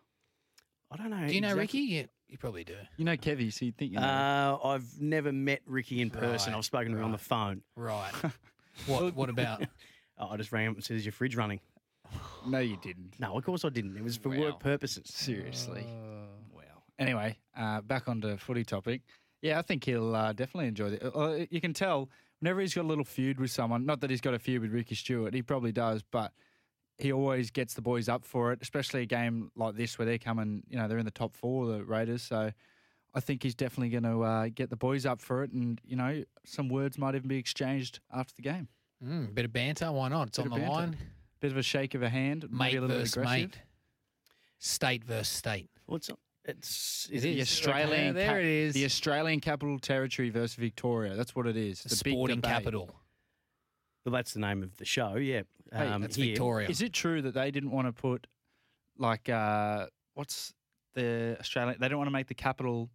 [0.91, 1.27] I don't know.
[1.27, 1.81] Do you know exactly.
[1.81, 1.95] Ricky?
[1.95, 2.77] Yeah, you probably do.
[2.99, 4.07] You know Kevy, so you think you know.
[4.63, 6.53] Uh, I've never met Ricky in person.
[6.53, 7.63] Right, I've spoken to him on the phone.
[7.75, 8.13] Right.
[8.87, 9.15] what?
[9.15, 9.63] What about?
[10.17, 11.59] Oh, I just rang up and said, "Is your fridge running?"
[12.47, 13.15] no, you didn't.
[13.19, 13.97] No, of course I didn't.
[13.97, 14.39] It was for Wow.
[14.43, 15.11] work purposes.
[15.13, 15.85] Seriously.
[16.53, 16.63] Wow.
[17.01, 19.03] Anyway, uh, back on the footy topic.
[19.43, 21.03] Yeah, I think he'll uh, definitely enjoy it.
[21.03, 23.85] Uh, you can tell whenever he's got a little feud with someone.
[23.85, 25.35] Not that he's got a feud with Ricky Stuart.
[25.35, 26.31] He probably does, but
[26.99, 28.61] he always gets the boys up for it.
[28.63, 30.63] Especially a game like this where they're coming.
[30.69, 32.23] You know, they're in the top four, the Raiders.
[32.23, 32.53] So.
[33.15, 35.97] I think he's definitely going to uh, get the boys up for it, and you
[35.97, 38.69] know, some words might even be exchanged after the game.
[39.05, 39.91] Mm, bit of banter.
[39.93, 40.29] Why not?
[40.29, 40.73] It's Bit on the banter.
[40.73, 40.97] line.
[41.41, 43.51] Bit of a shake of a hand, maybe Mate a little bit versus aggressive.
[43.51, 43.59] mate.
[44.59, 45.69] State versus state.
[45.87, 46.11] Well, it's
[46.47, 47.49] it's, It it's The is.
[47.49, 48.75] Australian, Okay, there it is.
[48.75, 51.15] The Australian Capital Territory versus Victoria.
[51.15, 51.83] That's what it is.
[51.83, 52.51] The The sporting debate.
[52.53, 52.91] capital.
[54.05, 55.17] well, that's the name of the show.
[55.17, 56.27] Yeah, Hey, um, That's here.
[56.27, 56.69] Victoria.
[56.69, 58.27] Is it true that they didn't want to put
[58.99, 60.53] like uh, what's
[60.95, 61.77] the Australian?
[61.81, 62.91] They don't want to make the capital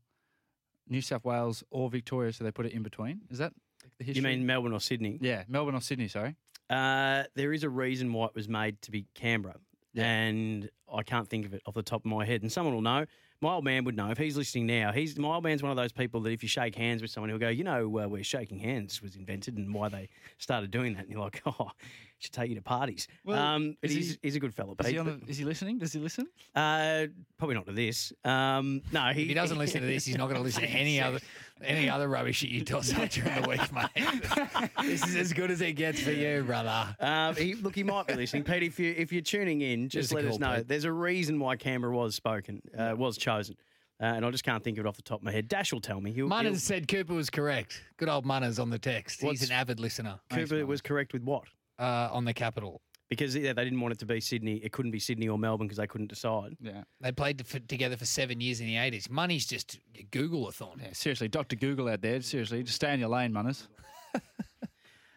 [0.89, 3.21] New South Wales or Victoria, so they put it in between.
[3.29, 3.53] Is that
[3.97, 4.21] the history?
[4.21, 5.17] You mean Melbourne or Sydney?
[5.21, 6.07] yeah, Melbourne or Sydney?
[6.07, 6.35] Sorry.
[6.69, 9.55] Uh, there is a reason why it was made to be Canberra,
[9.93, 10.05] Yeah.
[10.05, 12.41] and I can't think of it off the top of my head.
[12.41, 13.05] And someone will know.
[13.41, 14.91] My old man would know if he's listening now.
[14.91, 17.29] He's my old man's one of those people that if you shake hands with someone,
[17.29, 20.93] he'll go, "You know, uh, where shaking hands was invented and why they started doing
[20.95, 21.71] that." And you're like, "Oh,
[22.19, 24.71] should take you to parties." Well, um, but is he's, he- he's a good fella.
[24.71, 25.77] Is Pete, he, on but- is he listening?
[25.79, 26.27] Does he listen?
[26.55, 28.13] uh, probably not to this.
[28.23, 30.69] Um, no, he, If he doesn't listen to this, he's not going to listen to
[30.69, 31.19] any other
[31.63, 34.71] any other rubbish that you toss out during the week, mate.
[34.85, 36.95] this is as good as it gets for you, brother.
[36.99, 38.63] Um, he, look, he might be listening, Pete.
[38.63, 40.55] If you if you're tuning in, just Just let us call, know.
[40.57, 40.67] Pete.
[40.67, 43.55] There's a reason why Canberra was spoken, uh, was chosen,
[44.01, 45.47] uh, and I just can't think of it off the top of my head.
[45.49, 46.11] Dash will tell me.
[46.13, 47.81] He'll, Munners he'll- said Cooper was correct.
[47.97, 49.21] Good old Munners on the text.
[49.21, 51.43] What's- He's an avid listener Cooper was correct with what?
[51.79, 52.81] Uh, on the capital.
[53.09, 54.57] Because yeah, they didn't want it to be Sydney.
[54.57, 56.55] It couldn't be Sydney or Melbourne because they couldn't decide.
[56.61, 56.83] Yeah.
[57.01, 59.09] They played f- together for seven years in the 80s.
[59.09, 59.79] Money's just
[60.11, 60.79] Google a thorn.
[60.83, 60.89] Yeah.
[60.93, 62.21] Seriously, Doctor Google out there.
[62.21, 63.67] Seriously, just stay in your lane, Munners.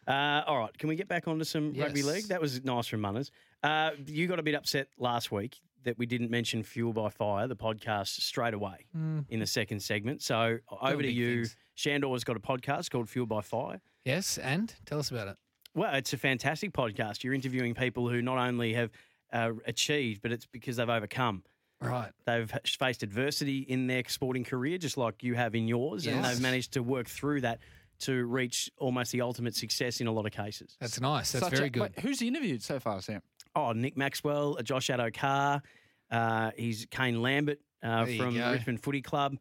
[0.05, 2.25] Uh, all right, can we get back onto some rugby league?
[2.25, 3.31] That was nice from Munners.
[3.63, 7.47] Uh, you got a bit upset last week that we didn't mention Fuel by Fire,
[7.47, 8.87] the podcast, straight away
[9.29, 10.21] in the second segment.
[10.21, 11.45] So over to you.
[11.45, 11.57] things.
[11.77, 13.81] Sandor's got a podcast called Fuel by Fire.
[14.05, 15.37] Yes, and tell us about it.
[15.75, 17.25] Well, it's a fantastic podcast.
[17.25, 18.91] You're interviewing people who not only have
[19.33, 21.43] uh, achieved, but it's because they've overcome.
[21.81, 22.11] Right.
[22.27, 26.41] They've faced adversity in their sporting career, just like you have in yours, and they've
[26.41, 27.59] managed to work through that
[28.01, 30.77] to reach almost the ultimate success in a lot of cases.
[30.81, 31.33] That's nice.
[31.33, 31.83] That's Such very a- good.
[31.83, 33.21] wait, who's he interviewed so far, Sam?
[33.57, 35.63] Oh, Nick Maxwell, uh, Josh Addo-Carr,
[36.11, 38.37] uh, he's Kane Lambert uh, from.
[38.37, 39.37] Richmond Footy Club,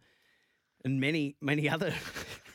[0.86, 1.94] and many, many other.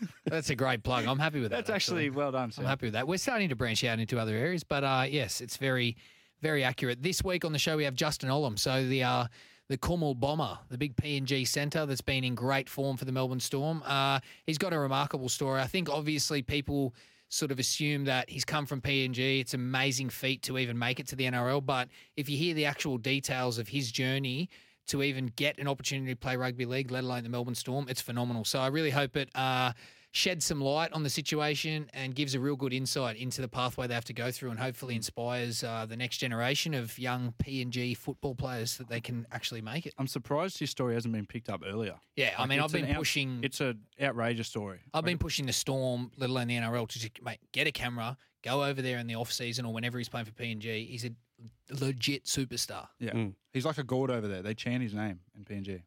[0.27, 1.07] That's a great plug.
[1.07, 1.67] I'm happy with that.
[1.67, 3.07] That's actually well done, I'm happy with that.
[3.07, 5.97] We're starting to branch out into other areas, but uh, yes, it's very,
[6.43, 7.03] very accurate.
[7.03, 8.59] This week on the show we have Justin Olam.
[8.59, 9.27] so the uh,
[9.69, 13.41] the Cornwall Bomber, the big PNG centre that's been in great form for the Melbourne
[13.41, 13.83] Storm.
[13.85, 15.61] Uh, he's got a remarkable story.
[15.61, 16.95] I think obviously people
[17.29, 19.41] sort of assume that he's come from PNG.
[19.41, 22.55] It's an amazing feat to even make it to the NRL, but if you hear
[22.55, 24.49] the actual details of his journey
[24.87, 28.01] to even get an opportunity to play rugby league, let alone the Melbourne Storm, it's
[28.01, 28.45] phenomenal.
[28.45, 29.73] So I really hope it uh,
[30.17, 33.87] sheds some light on the situation and gives a real good insight into the pathway
[33.87, 37.95] they have to go through, and hopefully inspires uh, the next generation of young PNG
[37.95, 39.93] football players that they can actually make it.
[39.99, 41.97] I'm surprised his story hasn't been picked up earlier.
[42.17, 43.41] Yeah, I mean, I've been out- pushing.
[43.43, 44.79] It's an outrageous story.
[44.95, 48.17] I've been pushing the Storm, let alone the NRL, to just mate, get a camera,
[48.43, 50.89] go over there in the off season or whenever he's playing for PNG.
[50.89, 51.11] He's a
[51.79, 52.89] legit superstar.
[52.99, 53.35] Yeah, Mm.
[53.53, 54.41] he's like a god over there.
[54.43, 55.83] They chant his name in PNG.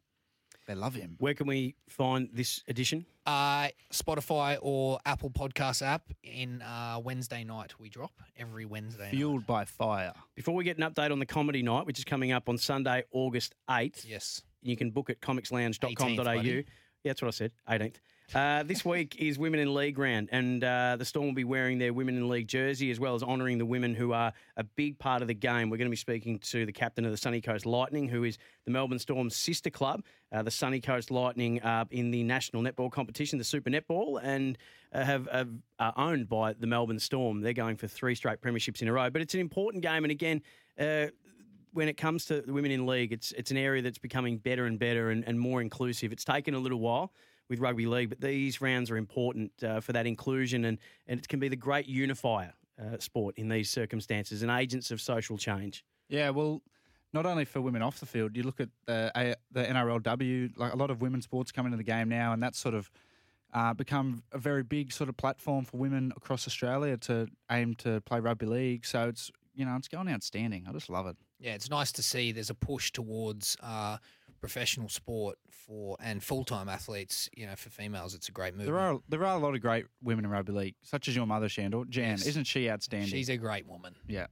[0.70, 1.16] They love him.
[1.18, 3.04] Where can we find this edition?
[3.26, 7.74] Uh, Spotify or Apple Podcast app in uh, Wednesday night.
[7.80, 9.06] We drop every Wednesday.
[9.06, 9.10] night.
[9.10, 10.12] Fueled by fire.
[10.36, 13.02] Before we get an update on the comedy night, which is coming up on Sunday,
[13.10, 14.42] August 8th, Yes.
[14.62, 15.48] you can book at 18th,
[15.80, 16.22] comicslounge.com.au.
[16.24, 16.48] buddy.
[16.50, 16.62] Yeah,
[17.02, 17.96] that's what I said, 18th.
[18.32, 21.78] Uh, this week is Women in League round, and uh, the Storm will be wearing
[21.78, 25.00] their Women in League jersey as well as honouring the women who are a big
[25.00, 25.68] part of the game.
[25.68, 28.38] We're going to be speaking to the captain of the Sunny Coast Lightning, who is
[28.66, 32.92] the Melbourne Storm's sister club, uh, the Sunny Coast Lightning, uh, in the national netball
[32.92, 34.56] competition, the Super Netball, and
[34.92, 35.28] uh, have,
[35.80, 37.40] are owned by the Melbourne Storm.
[37.40, 40.12] They're going for three straight premierships in a row, but it's an important game, and
[40.12, 40.42] again.
[40.78, 41.06] Uh,
[41.72, 44.64] when it comes to the women in league, it's it's an area that's becoming better
[44.64, 46.10] and better and, and more inclusive.
[46.10, 47.12] It's taken a little while
[47.50, 51.28] with rugby league, but these rounds are important uh, for that inclusion and, and it
[51.28, 55.84] can be the great unifier uh, sport in these circumstances and agents of social change.
[56.08, 56.62] Yeah, well,
[57.12, 60.72] not only for women off the field, you look at the A- the NRLW, like
[60.72, 62.90] a lot of women's sports come into the game now, and that's sort of
[63.52, 68.00] uh, become a very big sort of platform for women across Australia to aim to
[68.02, 68.86] play rugby league.
[68.86, 70.66] So it's you know it's going outstanding.
[70.68, 71.16] I just love it.
[71.40, 73.96] Yeah, it's nice to see there's a push towards uh,
[74.40, 77.28] professional sport for and full time athletes.
[77.36, 78.66] You know, for females, it's a great move.
[78.66, 81.26] There are there are a lot of great women in rugby league, such as your
[81.26, 81.84] mother, Sandor.
[81.88, 82.26] Jan, Yes.
[82.26, 83.08] isn't she outstanding?
[83.08, 83.94] She's a great woman.
[84.08, 84.26] yeah.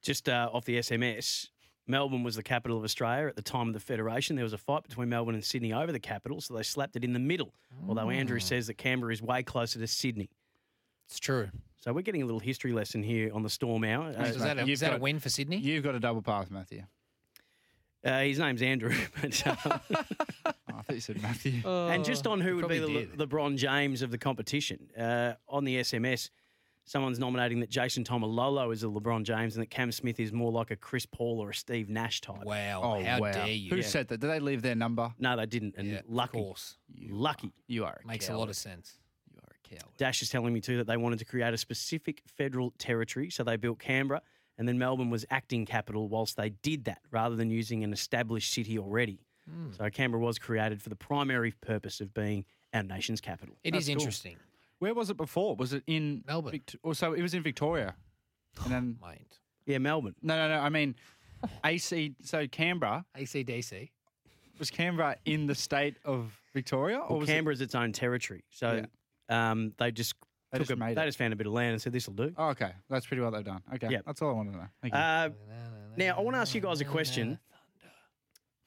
[0.00, 1.48] Just uh, off the SMS,
[1.88, 4.36] Melbourne was the capital of Australia at the time of the Federation.
[4.36, 7.02] There was a fight between Melbourne and Sydney over the capital, so they slapped it
[7.02, 7.52] in the middle.
[7.88, 10.30] Although Andrew says that Canberra is way closer to Sydney.
[11.08, 11.48] It's true.
[11.80, 14.14] So we're getting a little history lesson here on the Storm Hour.
[14.16, 15.56] Uh, is that, a, you've is that a win for Sydney?
[15.56, 16.84] You've got a double pass, Matthew.
[18.04, 18.94] Uh, his name's Andrew.
[19.20, 19.78] But, uh,
[20.70, 21.66] Oh, I thought you said Matthew.
[21.68, 25.32] and just on who would be the probably Le- LeBron James of the competition, uh,
[25.48, 26.30] on the SMS,
[26.84, 30.52] someone's nominating that Jason Taumalolo is a LeBron James and that Cam Smith is more
[30.52, 32.44] like a Chris Paul or a Steve Nash type.
[32.44, 32.80] Wow.
[32.84, 33.32] oh how wow!
[33.32, 33.70] dare you?
[33.70, 33.82] Who Yeah.
[33.82, 34.20] said that?
[34.20, 35.12] Did they leave their number?
[35.18, 35.74] No, they didn't.
[35.76, 36.76] And Yeah, lucky, Of course.
[37.10, 37.52] lucky.
[37.66, 38.98] You are a Makes a lot of sense.
[39.32, 39.92] You are a coward.
[39.96, 43.42] Dash is telling me too that they wanted to create a specific federal territory, so
[43.42, 44.22] they built Canberra,
[44.58, 48.52] and then Melbourne was acting capital whilst they did that, rather than using an established
[48.52, 49.20] city already.
[49.48, 49.72] Hmm.
[49.72, 52.44] So Canberra was created for the primary purpose of being
[52.74, 53.56] our nation's capital.
[53.64, 54.00] It That's is cool.
[54.00, 54.36] interesting,
[54.80, 55.56] Where was it before?
[55.56, 56.52] Was it in Melbourne.
[56.52, 57.94] Vict- or so it was in Victoria,
[58.64, 59.38] and then mate.
[59.64, 60.14] Yeah, Melbourne.
[60.22, 60.60] no, no, no.
[60.60, 60.94] I mean,
[61.64, 62.14] AC.
[62.22, 63.90] So Canberra ACDC.
[64.58, 68.84] was Canberra in the state of Victoria, or Well, was Canberra's its own territory, so
[69.28, 70.14] um, they just
[70.50, 71.06] They just made they it.
[71.06, 72.32] just found a bit of land and said this will do.
[72.36, 73.60] Oh, okay, that's pretty well they've done.
[73.74, 73.98] Okay, Yeah.
[74.06, 74.66] that's all I wanted to know.
[74.80, 75.00] Thank you.
[75.00, 75.28] Uh,
[75.96, 77.38] now I want to ask you guys a question.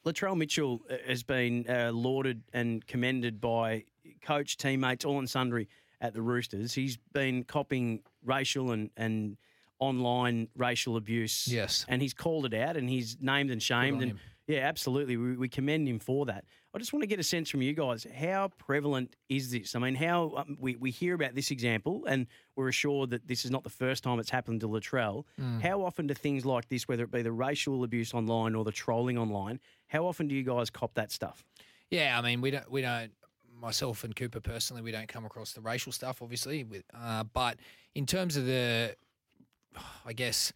[0.05, 3.85] Latrell Mitchell uh, has been uh, lauded and commended by
[4.23, 5.67] coach, teammates, all and sundry
[6.01, 6.73] at the Roosters.
[6.73, 9.37] He's been copying racial and, and
[9.81, 11.47] online racial abuse.
[11.47, 11.85] Yes.
[11.89, 14.01] And he's called it out and he's named and shamed.
[14.01, 14.19] And him.
[14.47, 15.17] yeah, absolutely.
[15.17, 16.45] We, we commend him for that.
[16.73, 19.75] I just want to get a sense from you guys how prevalent is this?
[19.75, 23.43] I mean, how um, we, we hear about this example and we're assured that this
[23.43, 25.25] is not the first time it's happened to Latrell.
[25.61, 28.71] How often do things like this, whether it be the racial abuse online or the
[28.71, 31.43] trolling online, how often do you guys cop that stuff?
[31.89, 33.11] Yeah, I mean, we don't, we don't.
[33.59, 36.63] Myself and Cooper personally, we don't come across the racial stuff, obviously.
[36.63, 37.57] With, uh, but
[37.93, 38.95] in terms of the,
[40.05, 40.53] I guess,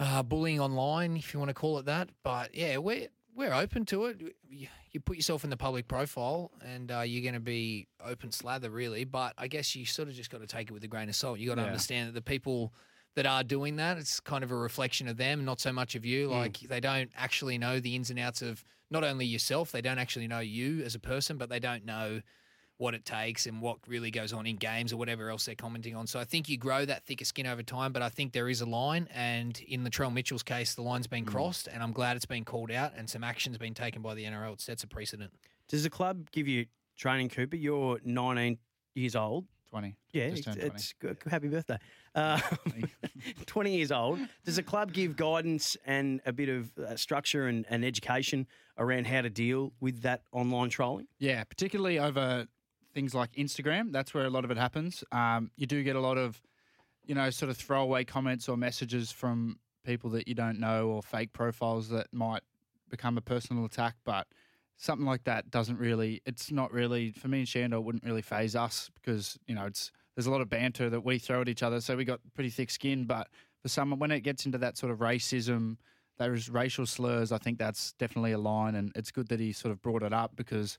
[0.00, 2.08] uh, bullying online, if you want to call it that.
[2.22, 4.20] But yeah, we're we're open to it.
[4.48, 8.32] You, you put yourself in the public profile, and uh, you're going to be open
[8.32, 9.04] slather, really.
[9.04, 11.14] But I guess you sort of just got to take it with a grain of
[11.14, 11.38] salt.
[11.38, 11.66] You got to Yeah.
[11.68, 12.72] understand that the people
[13.14, 13.98] that are doing that.
[13.98, 16.28] It's kind of a reflection of them, not so much of you.
[16.28, 19.98] Like they don't actually know the ins and outs of not only yourself, they don't
[19.98, 22.20] actually know you as a person, but they don't know
[22.78, 25.94] what it takes and what really goes on in games or whatever else they're commenting
[25.96, 26.06] on.
[26.06, 28.60] So I think you grow that thicker skin over time, but I think there is
[28.60, 29.08] a line.
[29.12, 32.70] And in Latrell Mitchell's case, the line's been crossed, and I'm glad it's been called
[32.70, 34.54] out and some action's been taken by the NRL.
[34.54, 35.32] It sets a precedent.
[35.68, 37.56] Does the club give you training, Cooper?
[37.56, 38.58] You're 19
[38.94, 39.44] years old.
[39.70, 39.96] 20.
[40.12, 40.60] Yeah, Just it's, 20.
[40.66, 41.18] it's good.
[41.28, 41.78] happy birthday.
[42.14, 42.40] Uh,
[43.46, 44.18] 20 years old.
[44.44, 48.46] Does the club give guidance and a bit of uh, structure and, and education
[48.78, 51.06] around how to deal with that online trolling?
[51.18, 52.46] Yeah, particularly over
[52.98, 53.92] things like Instagram.
[53.92, 55.04] That's where a lot of it happens.
[55.12, 56.42] Um, you do get a lot of,
[57.06, 61.00] you know, sort of throwaway comments or messages from people that you don't know or
[61.00, 62.42] fake profiles that might
[62.90, 63.94] become a personal attack.
[64.04, 64.26] But
[64.78, 68.56] something like that doesn't really, it's not really, for me and Shando, wouldn't really phase
[68.56, 71.62] us because, you know, it's, there's a lot of banter that we throw at each
[71.62, 71.80] other.
[71.80, 73.04] So we got pretty thick skin.
[73.04, 73.28] But
[73.62, 75.76] for someone, when it gets into that sort of racism,
[76.16, 78.74] those racial slurs, I think that's definitely a line.
[78.74, 80.78] And it's good that he sort of brought it up because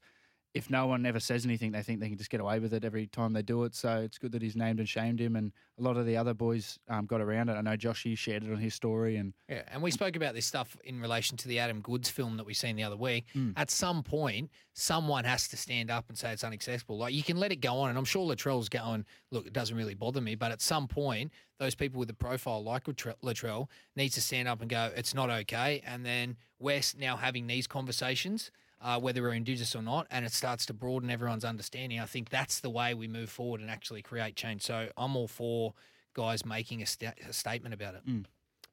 [0.60, 2.86] if no one ever says anything, they think they can just get away with it
[2.86, 3.74] every time they do it.
[3.74, 6.34] So it's good that he's named and shamed him, and a lot of the other
[6.34, 7.54] boys um, got around it.
[7.54, 10.46] I know Joshy shared it on his story, and Yeah, and we spoke about this
[10.46, 13.26] stuff in relation to the Adam Goodes film that we seen the other week.
[13.56, 16.98] At some point, someone has to stand up and say it's unacceptable.
[16.98, 19.76] Like you can let it go on, and I'm sure Latrell's going, look, it doesn't
[19.76, 23.68] really bother me, but at some point, those people with a profile like Latre- Latrell
[23.96, 25.82] needs to stand up and go, it's not okay.
[25.86, 28.52] And then we're now having these conversations.
[28.82, 32.00] Uh, whether we're Indigenous or not, and it starts to broaden everyone's understanding.
[32.00, 34.62] I think that's the way we move forward and actually create change.
[34.62, 35.74] So I'm all for
[36.14, 38.04] guys making a, sta- a statement about it.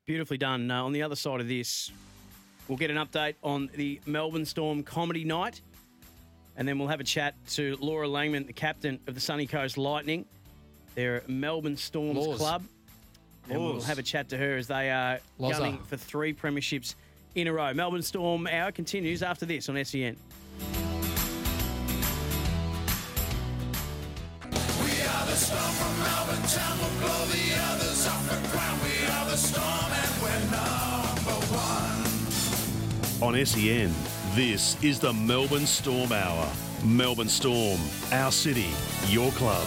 [0.05, 0.71] Beautifully done.
[0.71, 1.91] Uh, on the other side of this,
[2.69, 5.61] we'll get an update on the Melbourne Storm comedy night.
[6.57, 9.77] And then we'll have a chat to Laura Langman, the captain of the Sunny Coast
[9.77, 10.25] Lightning,
[10.95, 12.39] their Melbourne Storms Laws.
[12.39, 12.63] club.
[13.51, 15.51] And we'll have a chat to her as they are Loza.
[15.59, 16.95] gunning for three premierships
[17.37, 17.73] in a row.
[17.75, 20.17] Melbourne Storm hour continues after this on SEN.
[24.43, 26.79] We are the storm from Melbourne town.
[26.79, 28.81] We'll blow the others off the ground.
[28.83, 31.37] We are the storm and we're number
[33.21, 33.37] one.
[33.39, 33.93] On SEN,
[34.35, 36.49] this is the Melbourne Storm Hour.
[36.85, 37.79] Melbourne Storm,
[38.13, 38.71] our city,
[39.09, 39.67] your club.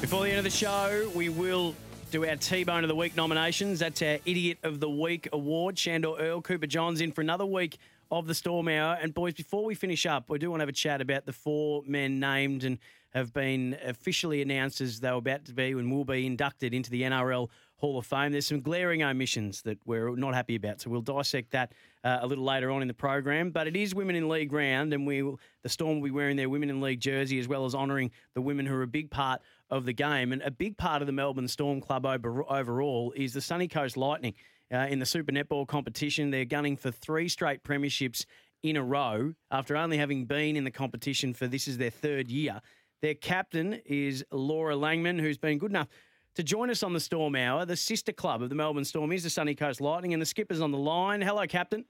[0.00, 1.74] Before the end of the show, we will
[2.10, 3.80] do our T-Bone of the Week nominations.
[3.80, 5.76] That's our Idiot of the Week award.
[5.78, 7.78] Sandor Earl, Cooper Johns in for another week
[8.12, 8.96] of the Storm Hour.
[9.02, 11.32] And boys, before we finish up, we do want to have a chat about the
[11.32, 12.78] four men named and
[13.12, 16.90] have been officially announced as they were about to be and will be inducted into
[16.90, 18.32] the NRL Hall of Fame.
[18.32, 21.72] There's some glaring omissions that we're not happy about, so we'll dissect that
[22.04, 23.50] uh, a little later on in the program.
[23.50, 26.36] But it is Women in League round, and we will, the Storm will be wearing
[26.36, 29.10] their Women in League jersey as well as honouring the women who are a big
[29.10, 30.32] part of the game.
[30.32, 33.96] And a big part of the Melbourne Storm club over, overall is the Sunny Coast
[33.96, 34.34] Lightning.
[34.72, 38.24] Uh, in the Super Netball competition, they're gunning for three straight premierships
[38.62, 42.28] in a row after only having been in the competition for this is their third
[42.28, 42.60] year.
[43.02, 45.88] Their captain is Laura Langman, who's been good enough
[46.34, 47.64] to join us on the Storm Hour.
[47.64, 50.60] The sister club of the Melbourne Storm is the Sunny Coast Lightning, and the skipper's
[50.60, 51.20] on the line.
[51.20, 51.84] Hello, Captain.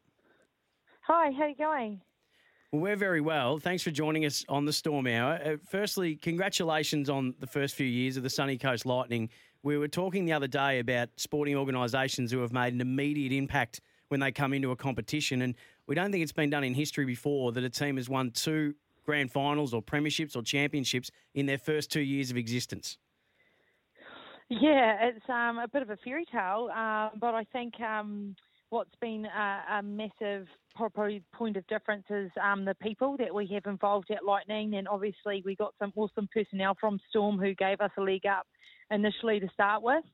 [1.02, 2.00] Hi, how you going?
[2.72, 3.58] Well, we're very well.
[3.58, 5.40] Thanks for joining us on the Storm Hour.
[5.44, 9.28] Uh, firstly, congratulations on the first few years of the Sunny Coast Lightning.
[9.62, 13.80] We were talking the other day about sporting organisations who have made an immediate impact
[14.08, 15.54] when they come into a competition, and
[15.86, 18.74] we don't think it's been done in history before that a team has won two
[19.04, 22.98] grand finals or premierships or championships in their first two years of existence.
[24.48, 28.34] Yeah, it's um, a bit of a fairy tale, um, but I think um,
[28.70, 33.46] what's been a, a massive probably point of difference is um, the people that we
[33.46, 37.80] have involved at Lightning, and obviously we got some awesome personnel from Storm who gave
[37.80, 38.46] us a leg up
[38.90, 40.04] initially to start with.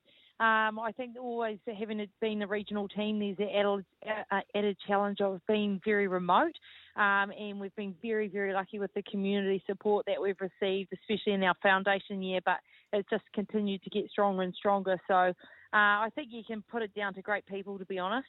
[0.40, 3.84] Um, I think always having it been a regional team, there's an added,
[4.32, 6.54] uh, added challenge of being very remote.
[6.96, 11.34] Um, and we've been very, very lucky with the community support that we've received, especially
[11.34, 12.40] in our foundation year.
[12.44, 12.58] But
[12.92, 14.98] it's just continued to get stronger and stronger.
[15.06, 15.32] So uh,
[15.72, 18.26] I think you can put it down to great people, to be honest.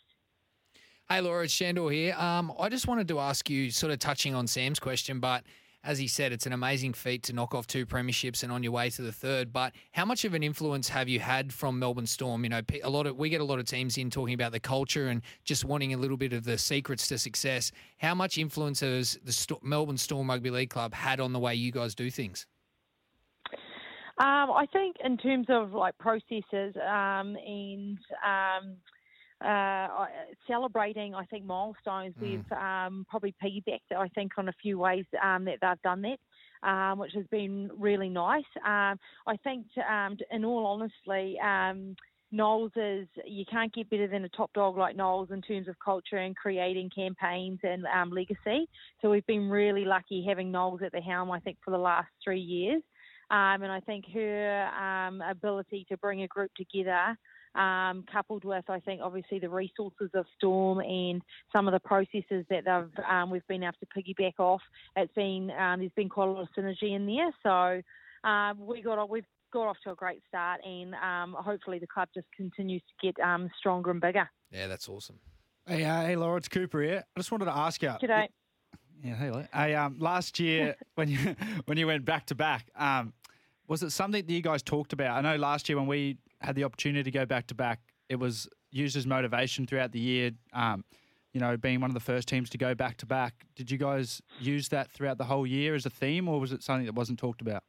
[1.10, 2.16] Hey, Laura, it's Sandor here.
[2.16, 5.44] Um, I just wanted to ask you, sort of touching on Sam's question, but
[5.84, 8.72] as he said, it's an amazing feat to knock off two premierships and on your
[8.72, 9.52] way to the third.
[9.52, 12.46] But how much of an influence have you had from Melbourne Storm?
[12.46, 14.62] You know, a lot of we get a lot of teams in talking about the
[14.62, 17.74] culture and just wanting a little bit of the secrets to success.
[17.98, 21.54] How much influence has the Sto- Melbourne Storm Rugby League Club had on the way
[21.54, 22.48] you guys do things?
[24.20, 28.78] Um, I think in terms of like processes um, and um,
[29.43, 30.06] uh,
[30.47, 35.45] celebrating, I think milestones, we've um, probably piggybacked, I think, on a few ways um,
[35.45, 36.19] that they've done that.
[36.63, 38.43] um, which has been really nice.
[38.65, 41.95] Um, I think, um, in all honesty, um,
[42.32, 45.75] Knowles is you can't get better than a top dog like Knowles in terms of
[45.84, 48.67] culture and creating campaigns and um, legacy.
[49.01, 51.29] So we've been really lucky having Knowles at the helm.
[51.29, 52.82] I think for the last three years,
[53.29, 57.15] um, and I think her um, ability to bring a group together.
[57.56, 62.46] Um, coupled with, I think, obviously the resources of Storm and some of the processes
[62.50, 64.62] that they've um, we've been able to piggyback off.
[64.96, 67.32] It's been um, there's been quite a lot of synergy in there.
[67.44, 71.88] So um, we got we've got off to a great start, and um, hopefully the
[71.88, 74.28] club just continues to get um, stronger and bigger.
[74.52, 75.20] Yeah, that's awesome.
[75.66, 77.04] Hey, uh, hey, Laura, it's Cooper here.
[77.16, 77.89] I just wanted to ask you.
[77.89, 78.28] G'day.
[79.04, 79.50] Yeah, hey, Laura.
[79.54, 81.36] Hey, um, last year when you
[81.66, 83.13] when you went back to back, um,
[83.68, 85.18] was it something that you guys talked about?
[85.18, 87.79] I know last year when we had the opportunity to go back to back,
[88.10, 90.32] it was used as motivation throughout the year.
[90.53, 90.84] Um,
[91.34, 93.34] you know, being one of the first teams to go back to back.
[93.56, 96.62] Did you guys use that throughout the whole year as a theme, or was it
[96.62, 97.63] something that wasn't talked about?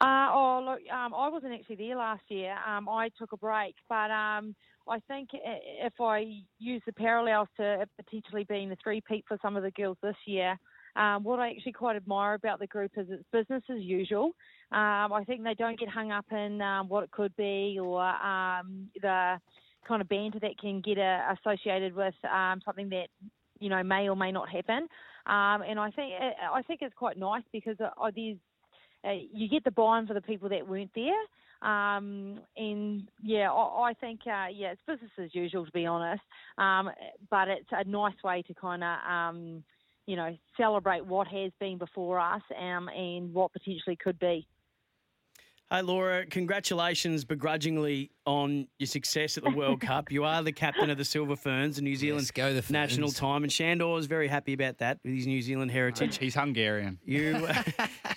[0.00, 2.56] Uh, oh, look, um, I wasn't actually there last year.
[2.66, 4.56] Um, I took a break, but um,
[4.88, 9.56] I think if I use the parallels to it potentially being the three-peat for some
[9.56, 10.58] of the girls this year,
[10.96, 14.32] um, what I actually quite admire about the group is it's business as usual.
[14.72, 18.02] Um, I think they don't get hung up in um, what it could be or
[18.02, 19.38] um, the
[19.86, 23.08] kind of banter that can get uh, associated with um, something that
[23.58, 24.88] you know may or may not happen.
[25.26, 26.12] Um, and I think
[26.52, 28.38] I think it's quite nice because uh, there's
[29.04, 31.14] uh, you get the buy-in for the people that weren't there.
[31.62, 36.22] Um, and yeah, I, I think uh, yeah, it's business as usual to be honest.
[36.58, 36.90] Um,
[37.30, 39.62] but it's a nice way to kind of um,
[40.06, 44.46] you know celebrate what has been before us um, and what potentially could be.
[45.72, 50.10] Hey, Laura, congratulations begrudgingly on your success at the World Cup.
[50.10, 53.18] You are the captain of the Silver Ferns, the New Zealand Yes, the national Ferns.
[53.20, 56.18] time, and Sandor is very happy about that with his New Zealand heritage.
[56.18, 56.98] He's Hungarian.
[57.04, 57.46] You,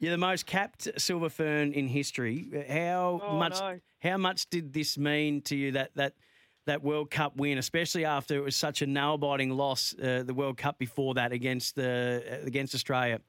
[0.00, 2.64] you're the most capped silver fern in history.
[2.68, 3.60] How Oh, much?
[3.60, 3.78] no.
[4.02, 6.14] How much did this mean to you that that
[6.70, 10.56] that World Cup win, especially after it was such a nail-biting loss, uh, the World
[10.56, 13.20] Cup before that against the uh, against Australia?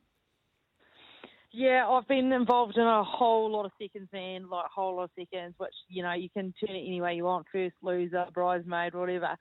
[1.52, 5.06] Yeah, I've been involved in a whole lot of seconds, man, like a whole lot
[5.06, 8.26] of seconds, which, you know, you can turn it any way you want first loser,
[8.34, 9.36] bridesmaid, whatever.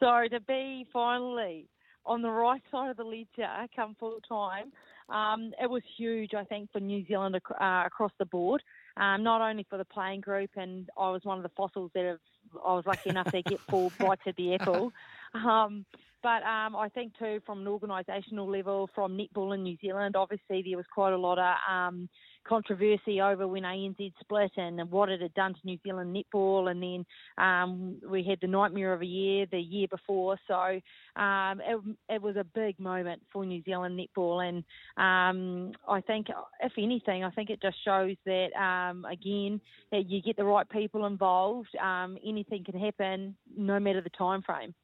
[0.00, 1.68] So to be finally
[2.04, 4.72] on the right side of the ledger come full time,
[5.08, 8.62] um, it was huge, I think, for New Zealand ac- uh, across the board.
[8.96, 12.04] Um, not only for the playing group, and I was one of the fossils that
[12.04, 12.18] have,
[12.64, 14.92] I was lucky enough to get four bites at the apple.
[15.34, 15.84] Um,
[16.22, 20.62] but um, I think too, from an organisational level, from netball in New Zealand, obviously
[20.62, 22.08] there was quite a lot of um,
[22.44, 26.82] controversy over when ANZ split and what it had done to New Zealand netball, and
[26.82, 30.38] then um, we had the nightmare of a year the year before.
[30.46, 30.80] So
[31.20, 34.64] um, it, it was a big moment for New Zealand netball, and
[34.96, 36.28] um, I think,
[36.60, 40.68] if anything, I think it just shows that um, again that you get the right
[40.68, 44.74] people involved, um, anything can happen, no matter the time frame.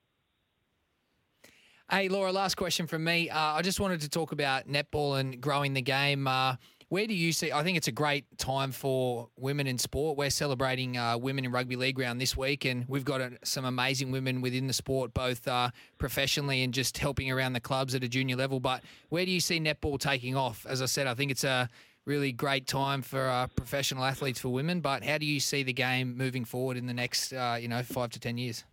[1.90, 3.30] Hey, Laura, last question from me.
[3.30, 6.26] Uh, I just wanted to talk about netball and growing the game.
[6.26, 6.56] Uh,
[6.88, 7.52] where do you see?
[7.52, 10.16] I think it's a great time for women in sport.
[10.16, 13.66] We're celebrating uh, women in rugby league round this week, and we've got uh, some
[13.66, 18.02] amazing women within the sport, both uh, professionally and just helping around the clubs at
[18.02, 18.58] a junior level.
[18.58, 20.64] But where do you see netball taking off?
[20.66, 21.68] As I said, I think it's a
[22.06, 24.80] really great time for uh, professional athletes for women.
[24.80, 27.82] But how do you see the game moving forward in the next, uh, you know,
[27.82, 28.64] five to ten years?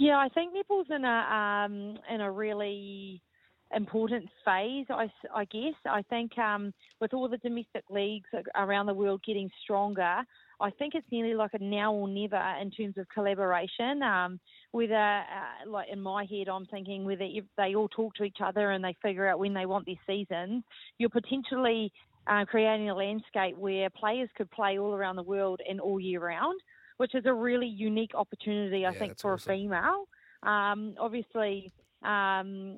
[0.00, 3.22] Yeah, I think netball's in a um, in a really
[3.74, 4.86] important phase.
[4.90, 10.22] I guess I think um, with all the domestic leagues around the world getting stronger,
[10.60, 14.02] I think it's nearly like a now or never in terms of collaboration.
[14.02, 14.40] Um,
[14.72, 18.38] whether, uh, like in my head, I'm thinking whether if they all talk to each
[18.44, 20.64] other and they figure out when they want their seasons,
[20.98, 21.92] you're potentially
[22.26, 26.20] uh, creating a landscape where players could play all around the world and all year
[26.20, 26.60] round,
[26.98, 29.52] which is a really unique opportunity, I Yeah, think, for awesome.
[29.52, 30.04] a female.
[30.42, 32.76] Um, obviously, um,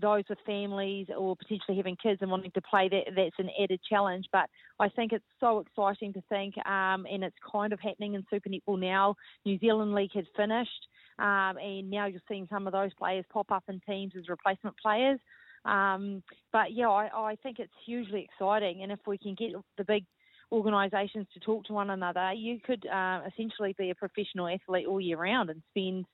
[0.00, 3.80] those with families or potentially having kids and wanting to play that that's an added
[3.88, 4.26] challenge.
[4.32, 4.48] But
[4.80, 8.48] I think it's so exciting to think, um, and it's kind of happening in Super
[8.48, 9.14] Netball now.
[9.44, 13.50] New Zealand League has finished, um, and now you're seeing some of those players pop
[13.52, 15.20] up in teams as replacement players.
[15.64, 16.22] Um,
[16.52, 20.04] but yeah, I, I think it's hugely exciting, and if we can get the big
[20.52, 25.00] organisations to talk to one another, you could uh, essentially be a professional athlete all
[25.00, 26.04] year round and spend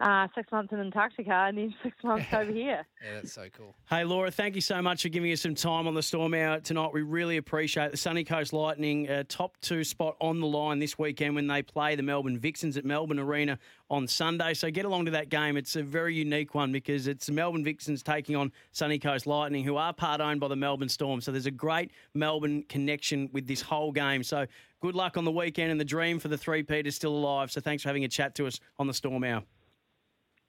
[0.00, 2.86] uh, six months in Antarctica and then six months over here.
[3.02, 3.74] Yeah, that's so cool.
[3.88, 6.60] Hey, Laura, thank you so much for giving us some time on the Storm Hour
[6.60, 6.92] tonight.
[6.92, 10.98] We really appreciate the Sunny Coast Lightning uh, top two spot on the line this
[10.98, 14.54] weekend when they play the Melbourne Vixens at Melbourne Arena on Sunday.
[14.54, 15.56] So get along to that game.
[15.56, 19.64] It's a very unique one because it's the Melbourne Vixens taking on Sunny Coast Lightning,
[19.64, 21.20] who are part owned by the Melbourne Storm.
[21.20, 24.24] So there's a great Melbourne connection with this whole game.
[24.24, 24.46] So
[24.80, 27.52] good luck on the weekend, and the dream for the three-peat is still alive.
[27.52, 29.42] So thanks for having a chat to us on the Storm Hour.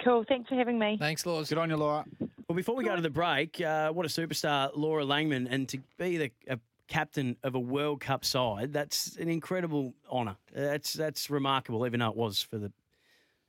[0.03, 0.25] Cool.
[0.27, 0.97] Thanks for having me.
[0.99, 1.43] Thanks, Laura.
[1.45, 2.05] Good on you, Laura.
[2.47, 5.79] Well, before we go to the break, uh, what a superstar, Laura Langman, and to
[5.97, 10.37] be the a captain of a World Cup side, that's an incredible honour.
[10.53, 12.71] That's that's remarkable, even though it was for the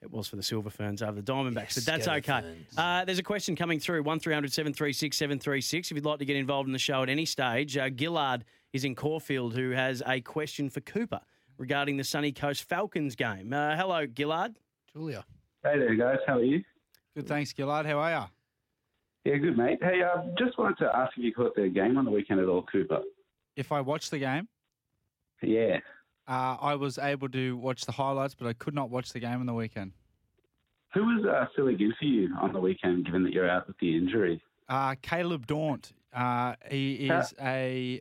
[0.03, 2.43] it was for the Silver Ferns over the Diamondbacks, but that's okay.
[2.77, 6.69] Uh, there's a question coming through one 736 736 If you'd like to get involved
[6.69, 10.71] in the show at any stage, uh, Gillard is in Caulfield, who has a question
[10.71, 11.21] for Cooper
[11.59, 13.53] regarding the Sunny Coast Falcons game.
[13.53, 14.59] Uh, hello, Gillard.
[14.93, 15.25] Julia.
[15.67, 16.19] Hey there, guys.
[16.29, 16.63] How are you?
[17.17, 17.87] Good, thanks, Gillard.
[17.87, 18.11] How are
[19.25, 19.33] you?
[19.33, 19.79] Yeah, good, mate.
[19.83, 22.47] Hey, uh, just wanted to ask if you caught the game on the weekend at
[22.47, 23.01] all, Cooper.
[23.57, 24.47] If I watched the game,
[25.43, 25.81] Yeah.
[26.29, 29.41] uh, I was able to watch the highlights, but I could not watch the game
[29.41, 29.91] on the weekend.
[30.95, 33.77] Who was uh, filling in for you on the weekend, given that you're out with
[33.79, 34.41] the injury?
[34.69, 35.93] Uh, Caleb Daunt.
[36.13, 38.01] Uh, he is a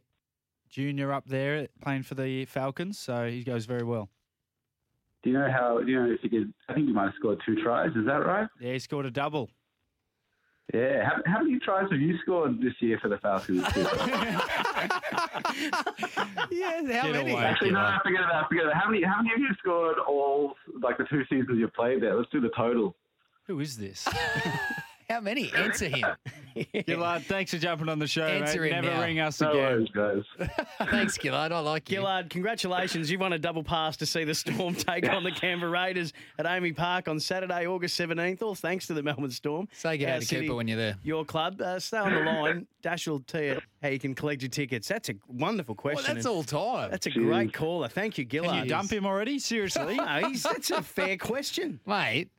[0.69, 4.09] junior up there playing for the Falcons, so he goes very well.
[5.25, 5.79] Do you know how?
[5.81, 6.53] Do you know if he did?
[6.69, 7.89] I think he might have scored two tries.
[7.95, 8.47] Is that right?
[8.61, 9.49] Yeah, he scored a double.
[10.71, 11.03] Yeah.
[11.03, 13.63] How, how many tries have you scored this year for the Falcons?
[13.73, 13.89] Cooper?
[16.51, 17.31] Yeah, how Get many?
[17.31, 17.43] away.
[17.43, 18.75] Actually, no, no, forget about forget about.
[18.75, 19.01] How many?
[19.03, 22.15] How many have you scored all like the two seasons you've played there?
[22.15, 22.95] Let's do the total.
[23.47, 24.07] Who is this?
[25.09, 25.51] How many?
[25.55, 26.05] Answer him.
[26.87, 28.71] Gillard, thanks for jumping on the show, Answer mate.
[28.71, 29.01] him Never now.
[29.03, 29.87] ring us No again.
[29.93, 30.57] worries, guys.
[30.89, 31.51] Thanks, Gillard.
[31.51, 31.97] I like you.
[31.97, 33.11] Gillard, congratulations.
[33.11, 36.45] You've won a double pass to see the Storm take on the Canberra Raiders at
[36.45, 38.41] AAMI Park on Saturday, August 17th.
[38.41, 39.67] All thanks to the Melbourne Storm.
[39.73, 40.95] Say good Our day to Cooper when you're there.
[41.03, 41.59] Your club.
[41.61, 42.67] Uh, stay on the line.
[42.81, 44.87] Dash will tell you how you can collect your tickets.
[44.87, 46.15] That's a wonderful Well, question.
[46.15, 46.91] that's and all time.
[46.91, 47.87] That's a great caller.
[47.87, 48.49] Thank you, Gillard.
[48.51, 49.39] Can you dump him already?
[49.39, 49.95] Seriously?
[49.95, 51.79] No, he's, that's a fair question.
[51.85, 52.29] Mate,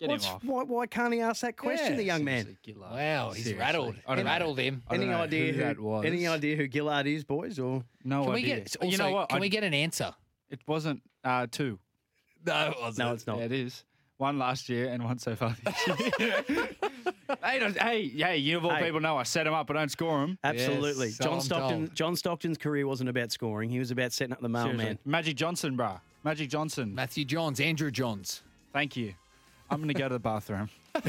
[0.00, 0.44] Get What's, him off.
[0.44, 2.44] why, why can't he ask that question, Yeah, the young man?
[2.44, 2.92] Seriously, Gillard.
[2.92, 3.60] wow, he's Seriously.
[3.60, 3.94] rattled.
[4.06, 4.30] I don't know.
[4.30, 4.82] rattled him.
[4.88, 6.04] I don't Any know idea who who, that was.
[6.06, 7.58] Any idea who Gillard is, boys?
[7.58, 8.56] Or No Can we idea.
[8.60, 8.76] get?
[8.80, 9.28] Also, you know what?
[9.28, 10.14] Can I- we get an answer?
[10.48, 11.78] It wasn't uh, two.
[12.46, 12.98] No, it wasn't.
[13.08, 13.38] no, it's not.
[13.38, 13.84] Yeah, it is.
[14.16, 15.86] One last year and one so far this
[16.18, 16.42] year.
[17.44, 18.84] hey, don't- hey, hey, you of all Hey.
[18.86, 20.38] people know I set him up, but don't score him.
[20.42, 21.08] Absolutely.
[21.08, 21.78] Yes, so John I'm Stockton.
[21.86, 21.94] told.
[21.94, 23.68] John Stockton's career wasn't about scoring.
[23.70, 24.78] He was about setting up the mailman.
[24.78, 24.98] Seriously.
[25.04, 26.00] Magic Johnson, bruh.
[26.24, 26.94] Magic Johnson.
[26.94, 28.42] Matthew Johns, Andrew Johns.
[28.72, 29.14] Thank you.
[29.70, 30.68] I'm going to go to the bathroom.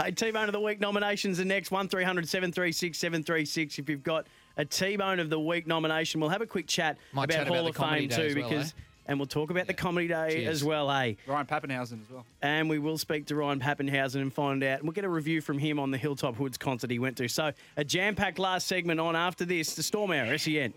[0.00, 1.70] Hey, T-Bone of the Week nominations are next.
[1.70, 3.78] 1300 736 736.
[3.78, 7.24] If you've got a T-Bone of the Week nomination, we'll have a quick chat Might
[7.24, 8.82] about chat Hall the of Fame too, well, because eh?
[9.06, 10.48] and we'll talk about the Comedy Day Cheers.
[10.48, 11.16] as well, hey.
[11.26, 12.26] Ryan Papenhuyzen as well.
[12.42, 14.82] And we will speak to Ryan Papenhuyzen and find out.
[14.82, 17.28] We'll get a review from him on the Hilltop Hoods concert he went to.
[17.28, 19.74] So a jam-packed last segment on after this.
[19.74, 20.74] The Storm Hour, SEN.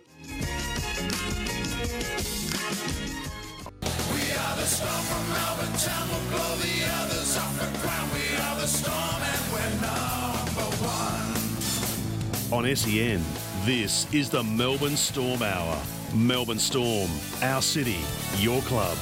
[4.82, 6.10] storm from Melbourne town.
[6.10, 8.12] We'll blow the others off the ground.
[8.14, 10.68] We are the storm and we're number
[12.50, 12.66] one.
[12.68, 13.22] On SEN,
[13.66, 15.80] this is the Melbourne Storm Hour.
[16.16, 17.10] Melbourne Storm,
[17.42, 18.00] our city,
[18.38, 18.98] your club.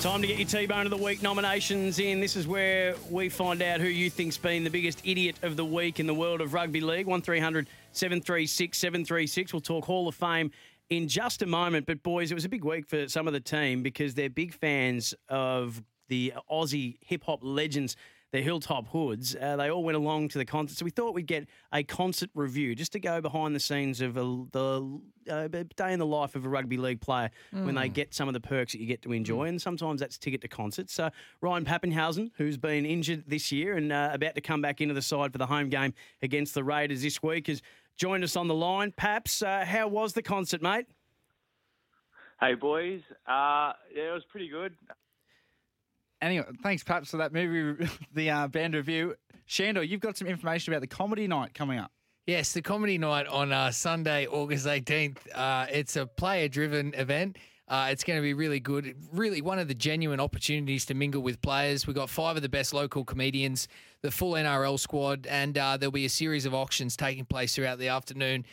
[0.00, 2.20] Time to get your T-Bone of the Week nominations in.
[2.20, 5.64] This is where we find out who you think's been the biggest idiot of the
[5.64, 7.06] week in the world of rugby league.
[7.06, 9.52] 1300 736 736.
[9.52, 10.50] We'll talk Hall of Fame
[10.96, 11.86] in just a moment.
[11.86, 14.54] But, boys, it was a big week for some of the team because they're big
[14.54, 17.96] fans of the Aussie hip hop legends,
[18.32, 19.36] the Hilltop Hoods.
[19.40, 20.76] Uh, they all went along to the concert.
[20.76, 24.16] So we thought we'd get a concert review just to go behind the scenes of
[24.16, 28.12] a, the uh, day in the life of a rugby league player when they get
[28.12, 29.44] some of the perks that you get to enjoy.
[29.44, 30.92] And sometimes that's ticket to concerts.
[30.92, 34.94] So Ryan Papenhuyzen, who's been injured this year and uh, about to come back into
[34.94, 37.62] the side for the home game against the Raiders this week, has
[37.96, 38.92] joined us on the line.
[38.92, 40.86] Paps, uh, how was the concert, mate?
[42.40, 44.74] Hey boys, uh, yeah, it was pretty good.
[46.20, 49.14] Anyway, thanks, Paps, for that movie, the uh, band review.
[49.46, 51.92] Sandor, you've got some information about the comedy night coming up.
[52.26, 55.18] Yes, the comedy night on uh, Sunday, August 18th.
[55.34, 57.36] Uh, it's a player driven event.
[57.68, 58.94] Uh, it's going to be really good.
[59.12, 61.86] Really, one of the genuine opportunities to mingle with players.
[61.86, 63.68] We've got five of the best local comedians,
[64.04, 67.78] the full NRL squad, and uh, there'll be a series of auctions taking place throughout
[67.78, 68.44] the afternoon,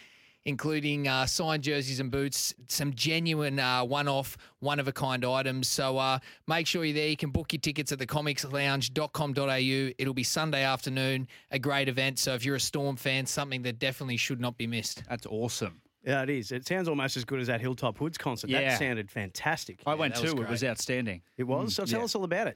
[0.46, 5.26] including uh, signed jerseys and boots, some genuine uh, one off, one of a kind
[5.26, 5.68] items.
[5.68, 7.10] So uh, make sure you're there.
[7.10, 9.94] You can book your tickets at thecomicslounge.com.au.
[9.98, 12.18] It'll be Sunday afternoon, a great event.
[12.18, 15.04] So if you're a Storm fan, something that definitely should not be missed.
[15.10, 15.82] That's awesome.
[16.06, 16.54] Yeah, it is.
[16.54, 18.50] It sounds almost as good as that Hilltop Hoods concert.
[18.50, 18.70] Yeah.
[18.70, 19.82] That sounded fantastic.
[19.86, 20.42] I went that was too.
[20.44, 21.24] It was outstanding.
[21.36, 21.76] It was.
[21.76, 22.06] So tell yeah.
[22.06, 22.56] us all about it.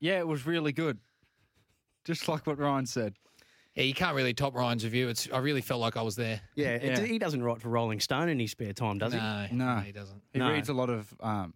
[0.00, 0.98] Yeah, it was really good.
[2.04, 3.14] Just like what Ryan said.
[3.74, 5.08] Yeah, you can't really top Ryan's review.
[5.08, 6.40] It's I really felt like I was there.
[6.56, 7.04] Yeah, it- Yeah.
[7.06, 9.18] he doesn't write for Rolling Stone in his spare time, does he?
[9.18, 9.76] no, No.
[9.80, 10.20] he doesn't.
[10.32, 10.52] He No.
[10.52, 11.54] reads a lot of um,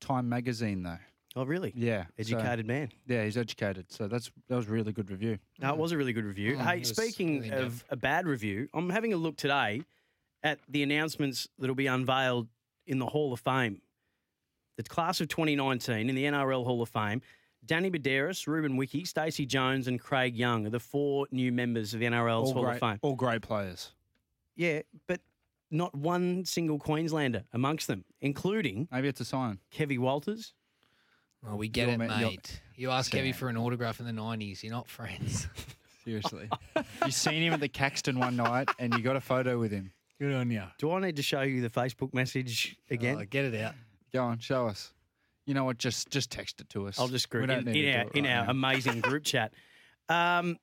[0.00, 0.98] Time magazine though.
[1.36, 1.72] Oh, really?
[1.76, 2.90] Yeah, so- Educated man.
[3.06, 3.90] yeah, he's educated.
[3.92, 5.38] So that's that was a really good review.
[5.60, 6.56] No, it was a really good review.
[6.56, 9.82] Mm, hey, it was speaking really of a bad review, I'm having a look today
[10.42, 12.48] at the announcements that'll be unveiled
[12.86, 13.82] in the Hall of Fame.
[14.76, 17.20] The class of 2019 in the NRL Hall of Fame,
[17.64, 22.00] Danny Buderus, Ruben Wiki, Stacey Jones, and Craig Young are the four new members of
[22.00, 22.98] the NRL's all Hall great, of Fame.
[23.02, 23.92] all great players.
[24.56, 25.20] Yeah, but
[25.70, 29.58] not one single Queenslander amongst them, including Maybe it's a sign.
[29.72, 30.54] Kevy Walters.
[31.42, 32.60] Well, we get You're it, ma- you're- mate.
[32.76, 34.62] You ask Kevy for an autograph in the '90s.
[34.62, 35.46] You're not friends.
[36.04, 36.48] Seriously,
[37.04, 39.92] you seen him at the Caxton one night, and you got a photo with him.
[40.18, 40.62] Good on you.
[40.78, 43.18] Do I need to show you the Facebook message uh, again?
[43.20, 43.74] Oh, get it out.
[44.12, 44.92] Go on, show us.
[45.50, 45.78] You know what?
[45.78, 46.96] Just just text it to us.
[47.00, 48.44] I'll just We group don't in, need in to our do it in right our
[48.44, 48.50] now.
[48.52, 49.52] amazing group chat.
[50.08, 50.58] Um,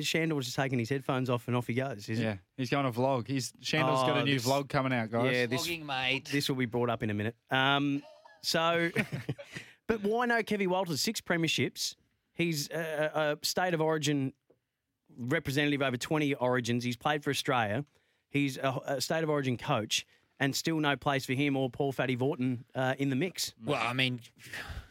[0.00, 2.06] Sandor was just taking his headphones off and off he goes.
[2.10, 3.26] Is Yeah, he's going to vlog.
[3.26, 5.34] He's Sandor's got Oh, a new this- vlog coming out, guys.
[5.34, 6.28] Yeah, this Vlogging, mate.
[6.30, 7.36] this will be brought up in a minute.
[7.50, 8.02] Um,
[8.42, 8.90] so,
[9.86, 11.00] but why no Kevy Walters?
[11.00, 11.96] Six premierships.
[12.34, 14.34] He's a, a state of origin
[15.16, 16.84] representative over twenty origins.
[16.84, 17.86] He's played for Australia.
[18.28, 20.04] He's a, a state of origin coach,
[20.44, 23.54] and still no place for him or Paul Fatty Vautin uh, in the mix.
[23.64, 24.20] Well, I mean,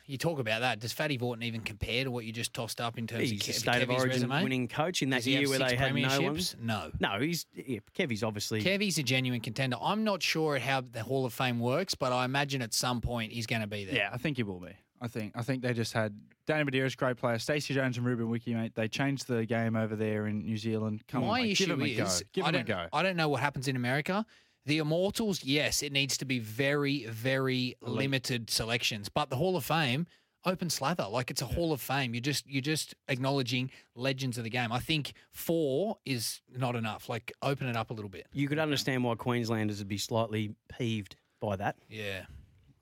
[0.06, 0.80] you talk about that.
[0.80, 3.48] Does Fatty Vautin even compare to what you just tossed up in terms He's of
[3.48, 4.44] a Kev- state of origin resume?
[4.44, 6.40] winning coach in that Does year where they had no one.
[6.62, 6.92] No.
[7.00, 9.78] No, he's yeah, Kevy's obviously Kevy's a genuine contender.
[9.82, 13.32] I'm not sure how the Hall of Fame works, but I imagine at some point
[13.32, 13.96] he's going to be there.
[13.96, 14.74] Yeah, I think he will be.
[15.02, 18.30] I think I think they just had Danny Buderus, great player, Stacey Jones and Ruben
[18.30, 18.74] Wiki, mate.
[18.74, 21.04] They changed the game over there in New Zealand.
[21.08, 22.28] Come My on, mate, issue give him a is, go.
[22.34, 22.88] Give I him a don't, go.
[22.94, 24.26] I don't know what happens in America.
[24.66, 29.10] The Immortals, yes, it needs to be very, very limited selections.
[29.10, 30.08] But the Hall of Fame,
[30.46, 32.14] open slather, like it's a Hall of Fame.
[32.14, 34.72] You're just you're just acknowledging legends of the game.
[34.72, 37.10] I think four is not enough.
[37.10, 38.28] Like open it up a little bit.
[38.32, 41.76] you could understand why Queenslanders would be slightly peeved by that.
[41.90, 42.26] Yeah.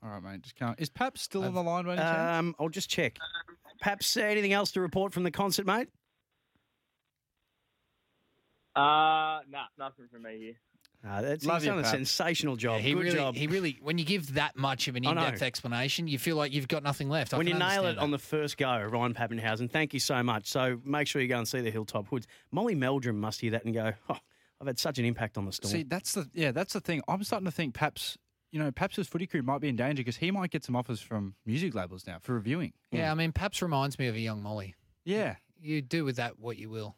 [0.04, 0.42] All right, mate.
[0.42, 0.78] Just can't.
[0.80, 2.38] Is Pap still on the line by any chance?
[2.38, 3.18] Um, I'll just check.
[3.80, 5.88] Perhaps uh, anything else to report from the concert, mate?
[8.74, 10.54] Uh, nah, nothing from me here.
[11.06, 12.80] Uh, that's, Love he's you, done a sensational job.
[12.80, 13.34] he Good really, job.
[13.34, 13.78] he really.
[13.82, 15.24] When you give that much of an I know.
[15.24, 17.34] in-depth explanation, you feel like you've got nothing left.
[17.34, 20.00] I when you can nail understand it on the first go, Ryan Papenhuyzen, thank you
[20.00, 20.46] so much.
[20.46, 22.26] So make sure you go and see the Hilltop Hoods.
[22.52, 24.18] Molly Meldrum must hear that and go, oh,
[24.60, 25.72] I've had such an impact on the storm.
[25.72, 27.02] See, that's the yeah, that's the thing.
[27.08, 28.16] I'm starting to think perhaps
[28.52, 31.00] you know, Paps' footy crew might be in danger because he might get some offers
[31.00, 32.74] from music labels now for reviewing.
[32.90, 34.74] yeah, I mean, Paps reminds me of a young Molly.
[35.04, 35.36] Yeah.
[35.60, 36.94] You do with that what you will.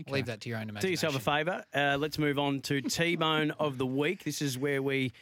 [0.00, 0.12] Okay.
[0.12, 0.86] Leave that to your own imagination.
[0.86, 1.64] Do yourself a favour.
[1.74, 4.22] Uh, let's move on to T Bone of the Week.
[4.22, 5.12] This is where we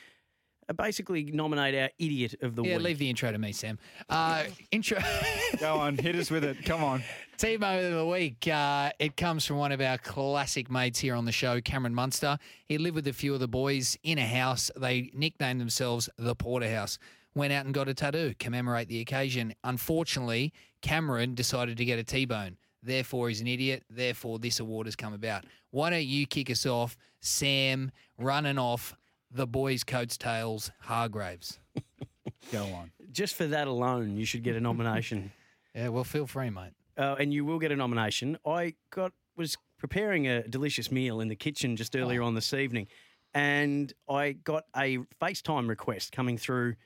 [0.69, 2.71] uh, basically nominate our idiot of the week.
[2.71, 2.87] Yeah, week.
[2.87, 3.79] leave the intro to me, Sam.
[4.09, 4.99] Uh, intro.
[5.61, 6.65] Go on, hit us with it.
[6.65, 7.03] Come on.
[7.39, 8.49] T-Bone of the week.
[8.49, 12.39] Uh, it comes from one of our classic mates here on the show, Cameron Munster.
[12.65, 14.71] He lived with a few of the boys in a house.
[14.77, 16.99] They nicknamed themselves the Porterhouse.
[17.35, 19.55] Went out and got a tattoo, commemorate the occasion.
[19.63, 22.57] Unfortunately, Cameron decided to get a T-bone.
[22.83, 23.83] Therefore, he's an idiot.
[23.91, 25.45] Therefore, this award has come about.
[25.71, 28.95] Why don't you kick us off, Sam, running off
[29.31, 31.59] the boys' coats tails, Hargraves?
[32.53, 32.93] Go on.
[33.13, 35.33] Just for that alone, you should get a nomination.
[35.75, 36.73] Yeah, well, feel free, mate.
[36.97, 38.39] uh, and you will get a nomination.
[38.47, 42.87] I got was preparing a delicious meal in the kitchen just earlier on this evening,
[43.35, 46.77] and I got a FaceTime request coming through,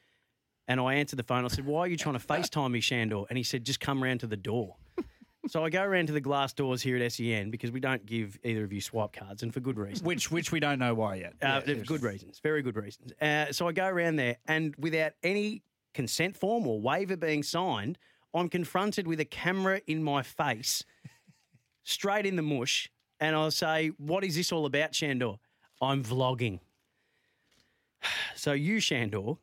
[0.67, 1.45] and I answered the phone.
[1.45, 4.03] I said, "Why are you trying to FaceTime me, Sandor?" And he said, "Just come
[4.03, 4.75] round to the door."
[5.49, 8.39] So I go around to the glass doors here at SEN because we don't give
[8.45, 10.05] either of you swipe cards, and for good reason.
[10.05, 11.35] Which which we don't know why yet.
[11.43, 13.13] Uh, Yeah, good reasons, very good reasons.
[13.21, 15.63] Uh, so I go around there, and without any
[15.95, 17.99] consent form or waiver being signed,
[18.35, 20.85] I'm confronted with a camera in my face,
[21.85, 25.37] straight in the mush, and I'll say, "What is this all about, Sandor?"
[25.81, 26.61] I'm vlogging.
[28.35, 29.35] So you, Sandor,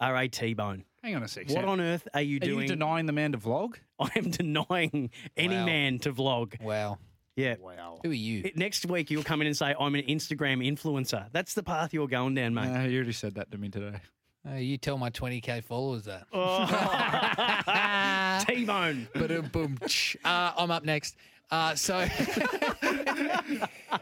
[0.00, 0.84] are a T-bone.
[1.02, 1.48] Hang on a sec.
[1.50, 2.50] What on earth are you doing?
[2.50, 2.62] Are doing?
[2.64, 3.76] you denying the man to vlog?
[3.98, 5.66] I am denying any Wow.
[5.66, 6.60] man to vlog.
[6.60, 6.98] Wow.
[7.36, 7.56] Yeah.
[7.58, 8.00] Wow.
[8.04, 8.50] Who are you?
[8.54, 11.26] Next week you'll come in and say I'm an Instagram influencer.
[11.32, 12.68] That's the path you're going down, mate.
[12.68, 13.98] Uh, you already said that to me today.
[14.48, 16.26] Uh, you tell my 20k followers that.
[16.32, 16.66] Oh.
[18.48, 19.08] T-bone.
[19.14, 19.78] But boom.
[20.24, 21.16] Uh, I'm up next.
[21.50, 21.98] Uh, so,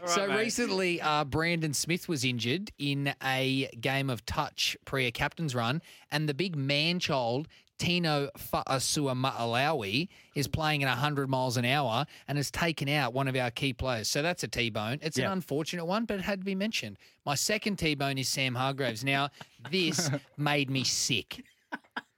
[0.05, 5.55] so recently, uh, Brandon Smith was injured in a game of touch pre a captain's
[5.55, 7.47] run, and the big man child
[7.77, 13.35] Tino Fa'asuamaleaui is playing at 100 miles an hour and has taken out one of
[13.37, 14.09] our key players.
[14.09, 14.99] So that's a T-bone.
[15.01, 15.27] It's Yeah.
[15.27, 16.97] an unfortunate one, but it had to be mentioned.
[17.25, 19.03] My second T-bone is Sam Hargraves.
[19.05, 19.29] Now,
[19.71, 21.45] this made me sick.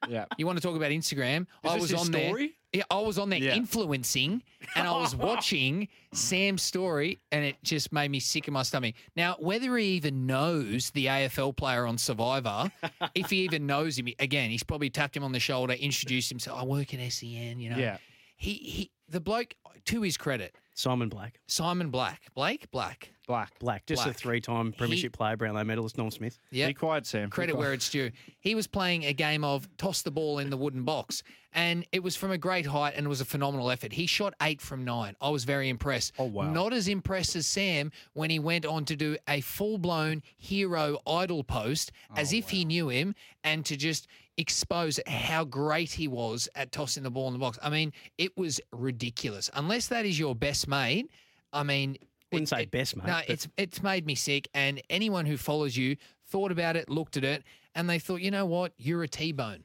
[0.10, 0.26] Yeah.
[0.38, 1.48] You want to talk about Instagram?
[1.64, 2.48] I was on story?
[2.48, 2.50] there.
[2.74, 3.56] Yeah, I was on there Yeah.
[3.56, 4.42] influencing,
[4.76, 8.96] and I was watching Sam's story, and it just made me sick in my stomach.
[9.16, 12.72] Now, whether he even knows the AFL player on Survivor,
[13.16, 16.60] if he even knows him, again, he's probably tapped him on the shoulder, introduced himself.
[16.60, 17.78] I work in SEN, you know.
[17.78, 17.98] Yeah.
[18.38, 19.54] He he, the bloke,
[19.86, 21.40] to his credit, Simon Black.
[21.48, 23.12] Simon Black, Blake Black.
[23.28, 23.58] Black.
[23.60, 26.38] Black, just a three-time premiership player, Brownlow medalist, Norm Smith.
[26.52, 26.68] Yeah.
[26.68, 27.26] Be quiet, Sam.
[27.26, 27.64] Be credit quiet.
[27.66, 28.12] where it's due.
[28.40, 32.04] He was playing a game of toss the ball in the wooden box, and it
[32.04, 33.94] was from a great height and it was a phenomenal effort.
[33.94, 35.16] He shot eight from nine.
[35.22, 36.14] I was very impressed.
[36.18, 36.52] Oh, wow.
[36.52, 41.00] Not as impressed as Sam when he went on to do a full blown hero
[41.06, 44.08] idol post as oh, if he knew him and to just
[44.42, 47.58] expose how great he was at tossing the ball in the box.
[47.62, 49.50] I mean, it was ridiculous.
[49.54, 51.10] Unless that is your best mate,
[51.54, 51.98] I mean,
[52.32, 54.50] Wouldn't it- say it- best mate, No, but- it's it's made me sick.
[54.54, 55.96] And anyone who follows you
[56.28, 57.44] thought about it, looked at it,
[57.76, 59.64] and they thought, you know what, you're a T-bone.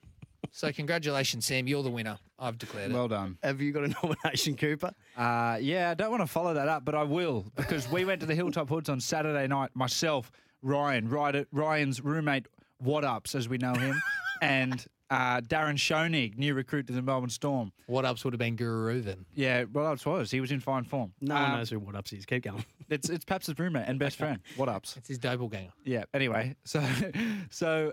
[0.53, 1.66] So congratulations, Sam.
[1.66, 2.18] You're the winner.
[2.39, 2.95] I've declared it.
[2.95, 3.37] Well done.
[3.43, 4.93] Have you got a nomination, Cooper?
[5.16, 8.20] Uh, yeah, I don't want to follow that up, but I will because we went
[8.20, 9.70] to the Hilltop Hoods on Saturday night.
[9.74, 10.31] Myself,
[10.62, 12.47] Ryan, Ryder- Ryan's roommate,
[12.79, 14.01] What Ups, as we know him,
[14.43, 17.72] and uh, Darren Schoenig, new recruit to the Melbourne Storm.
[17.87, 19.24] What ups would have been Guru Reuven.
[19.34, 20.30] Yeah, What Ups was.
[20.30, 21.12] He was in fine form.
[21.20, 22.24] No one Um, knows who What Ups is.
[22.26, 22.64] Keep going.
[22.89, 24.39] It's it's Paps' roommate and best friend.
[24.57, 24.97] What Ups?
[24.97, 25.72] It's his doppelganger.
[25.84, 26.05] Yeah.
[26.14, 26.84] Anyway, so
[27.51, 27.93] so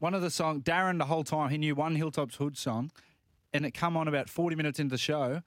[0.00, 2.90] one of the song Darren the whole time he knew one Hilltops Hood song,
[3.52, 5.42] and it come on about forty minutes into the show.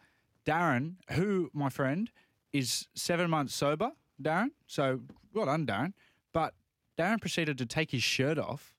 [0.45, 2.09] Darren, who my friend
[2.53, 3.91] is seven months sober.
[4.21, 5.01] Darren, so
[5.33, 5.91] well done, Darren.
[6.31, 6.53] But
[6.97, 8.73] Darren proceeded to take his shirt off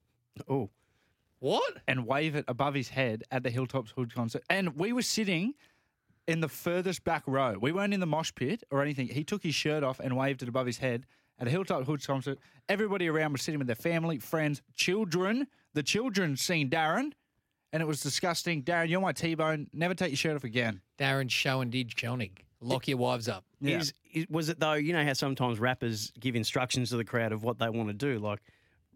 [0.48, 0.70] Oh,
[1.40, 1.78] What?
[1.86, 5.54] and wave it above his head at the Hilltops Hood concert, and we were sitting.
[6.26, 9.08] In the furthest back row, we weren't in the mosh pit or anything.
[9.08, 11.06] He took his shirt off and waved it above his head
[11.38, 12.38] at a Hilltop Hood concert.
[12.68, 15.46] Everybody around was sitting with their family, friends, children.
[15.72, 17.12] The children seen Darren,
[17.72, 18.62] and it was disgusting.
[18.62, 19.68] Darren, you're my T-bone.
[19.72, 20.82] Never take your shirt off again.
[20.98, 22.44] Darren Show and Did Schoenig.
[22.60, 23.44] Lock your wives up.
[23.60, 23.78] Yeah.
[23.78, 24.74] Is, is, was it though?
[24.74, 27.94] You know how sometimes rappers give instructions to the crowd of what they want to
[27.94, 28.40] do, like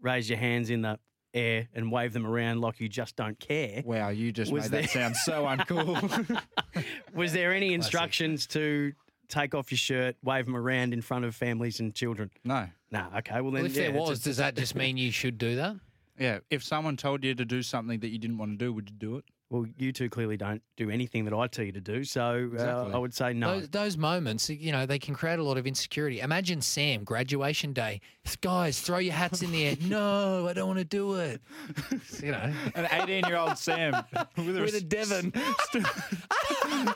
[0.01, 0.99] raise your hands in the
[1.33, 3.81] air and wave them around like you just don't care.
[3.85, 6.43] Wow, you just Was made there- that sound so uncool.
[7.13, 8.93] Was there any instructions to
[9.29, 12.29] take off your shirt, wave them around in front of families and children?
[12.43, 12.67] no.
[12.91, 13.07] No.
[13.17, 13.41] Okay.
[13.41, 15.55] Well, then, Well, if yeah, there was, a- does that just mean you should do
[15.55, 15.77] that?
[16.19, 16.39] Yeah.
[16.51, 18.95] If someone told you to do something that you didn't want to do, would you
[18.95, 19.25] do it?
[19.49, 22.91] Well, you two clearly don't do anything that I tell you to do, so Exactly.
[22.91, 23.59] uh, I would say no.
[23.59, 26.21] Those, those moments, you know, they can create a lot of insecurity.
[26.21, 28.01] Imagine Sam, graduation day.
[28.41, 29.75] Guys, throw your hats in the air.
[29.81, 31.39] no, I don't want to do it.
[32.21, 33.93] you know, An 18 year old Sam
[34.37, 35.31] with a, with a Devon.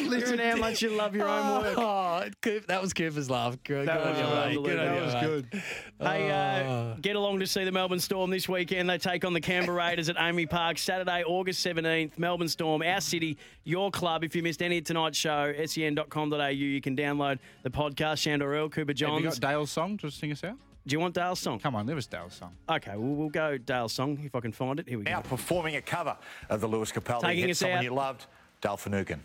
[0.00, 1.76] Listen how much you love your own work.
[1.90, 3.56] Oh, Coop, that was Cooper's laugh.
[3.64, 4.68] Good, That good was on you, mate.
[4.70, 5.14] Good on That you, was
[5.52, 5.62] good.
[6.00, 6.96] Hey, uh, Oh.
[7.00, 8.88] get along to see the Melbourne Storm this weekend.
[8.90, 12.18] They take on the Canberra Raiders at AAMI Park Saturday, August 17th.
[12.18, 14.24] Melbourne Storm, our city, your club.
[14.24, 18.18] If you missed any of tonight's show, sen.com.au, you can download the podcast.
[18.20, 19.38] Sandor Earl, Cooper Have you Johns.
[19.38, 20.56] got Dale's song to sing us out?
[20.86, 21.58] Do you want Dale's song?
[21.58, 22.52] Come on, give us Dale's song.
[22.68, 24.88] Okay, well, we'll go Dale's song if I can find it.
[24.88, 25.12] Here we go.
[25.12, 26.16] Outperforming a cover
[26.48, 27.84] of the Lewis Capaldi Taking hit, us someone out.
[27.84, 28.26] you loved,
[28.60, 29.22] Dale Finucane.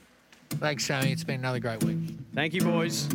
[0.49, 1.11] Thanks, Sammy.
[1.11, 1.97] It's been another great week.
[2.33, 3.07] Thank you, boys.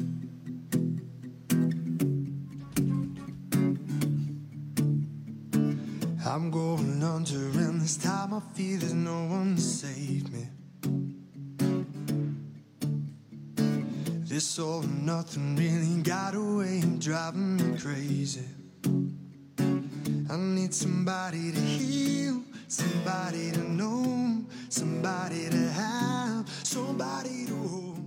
[6.27, 10.47] I'm going under, and this time I feel there's no one to save me.
[14.31, 18.45] This all or nothing really got away and driving me crazy.
[20.31, 28.00] I need somebody to heal, somebody to know, somebody to have, somebody to hold.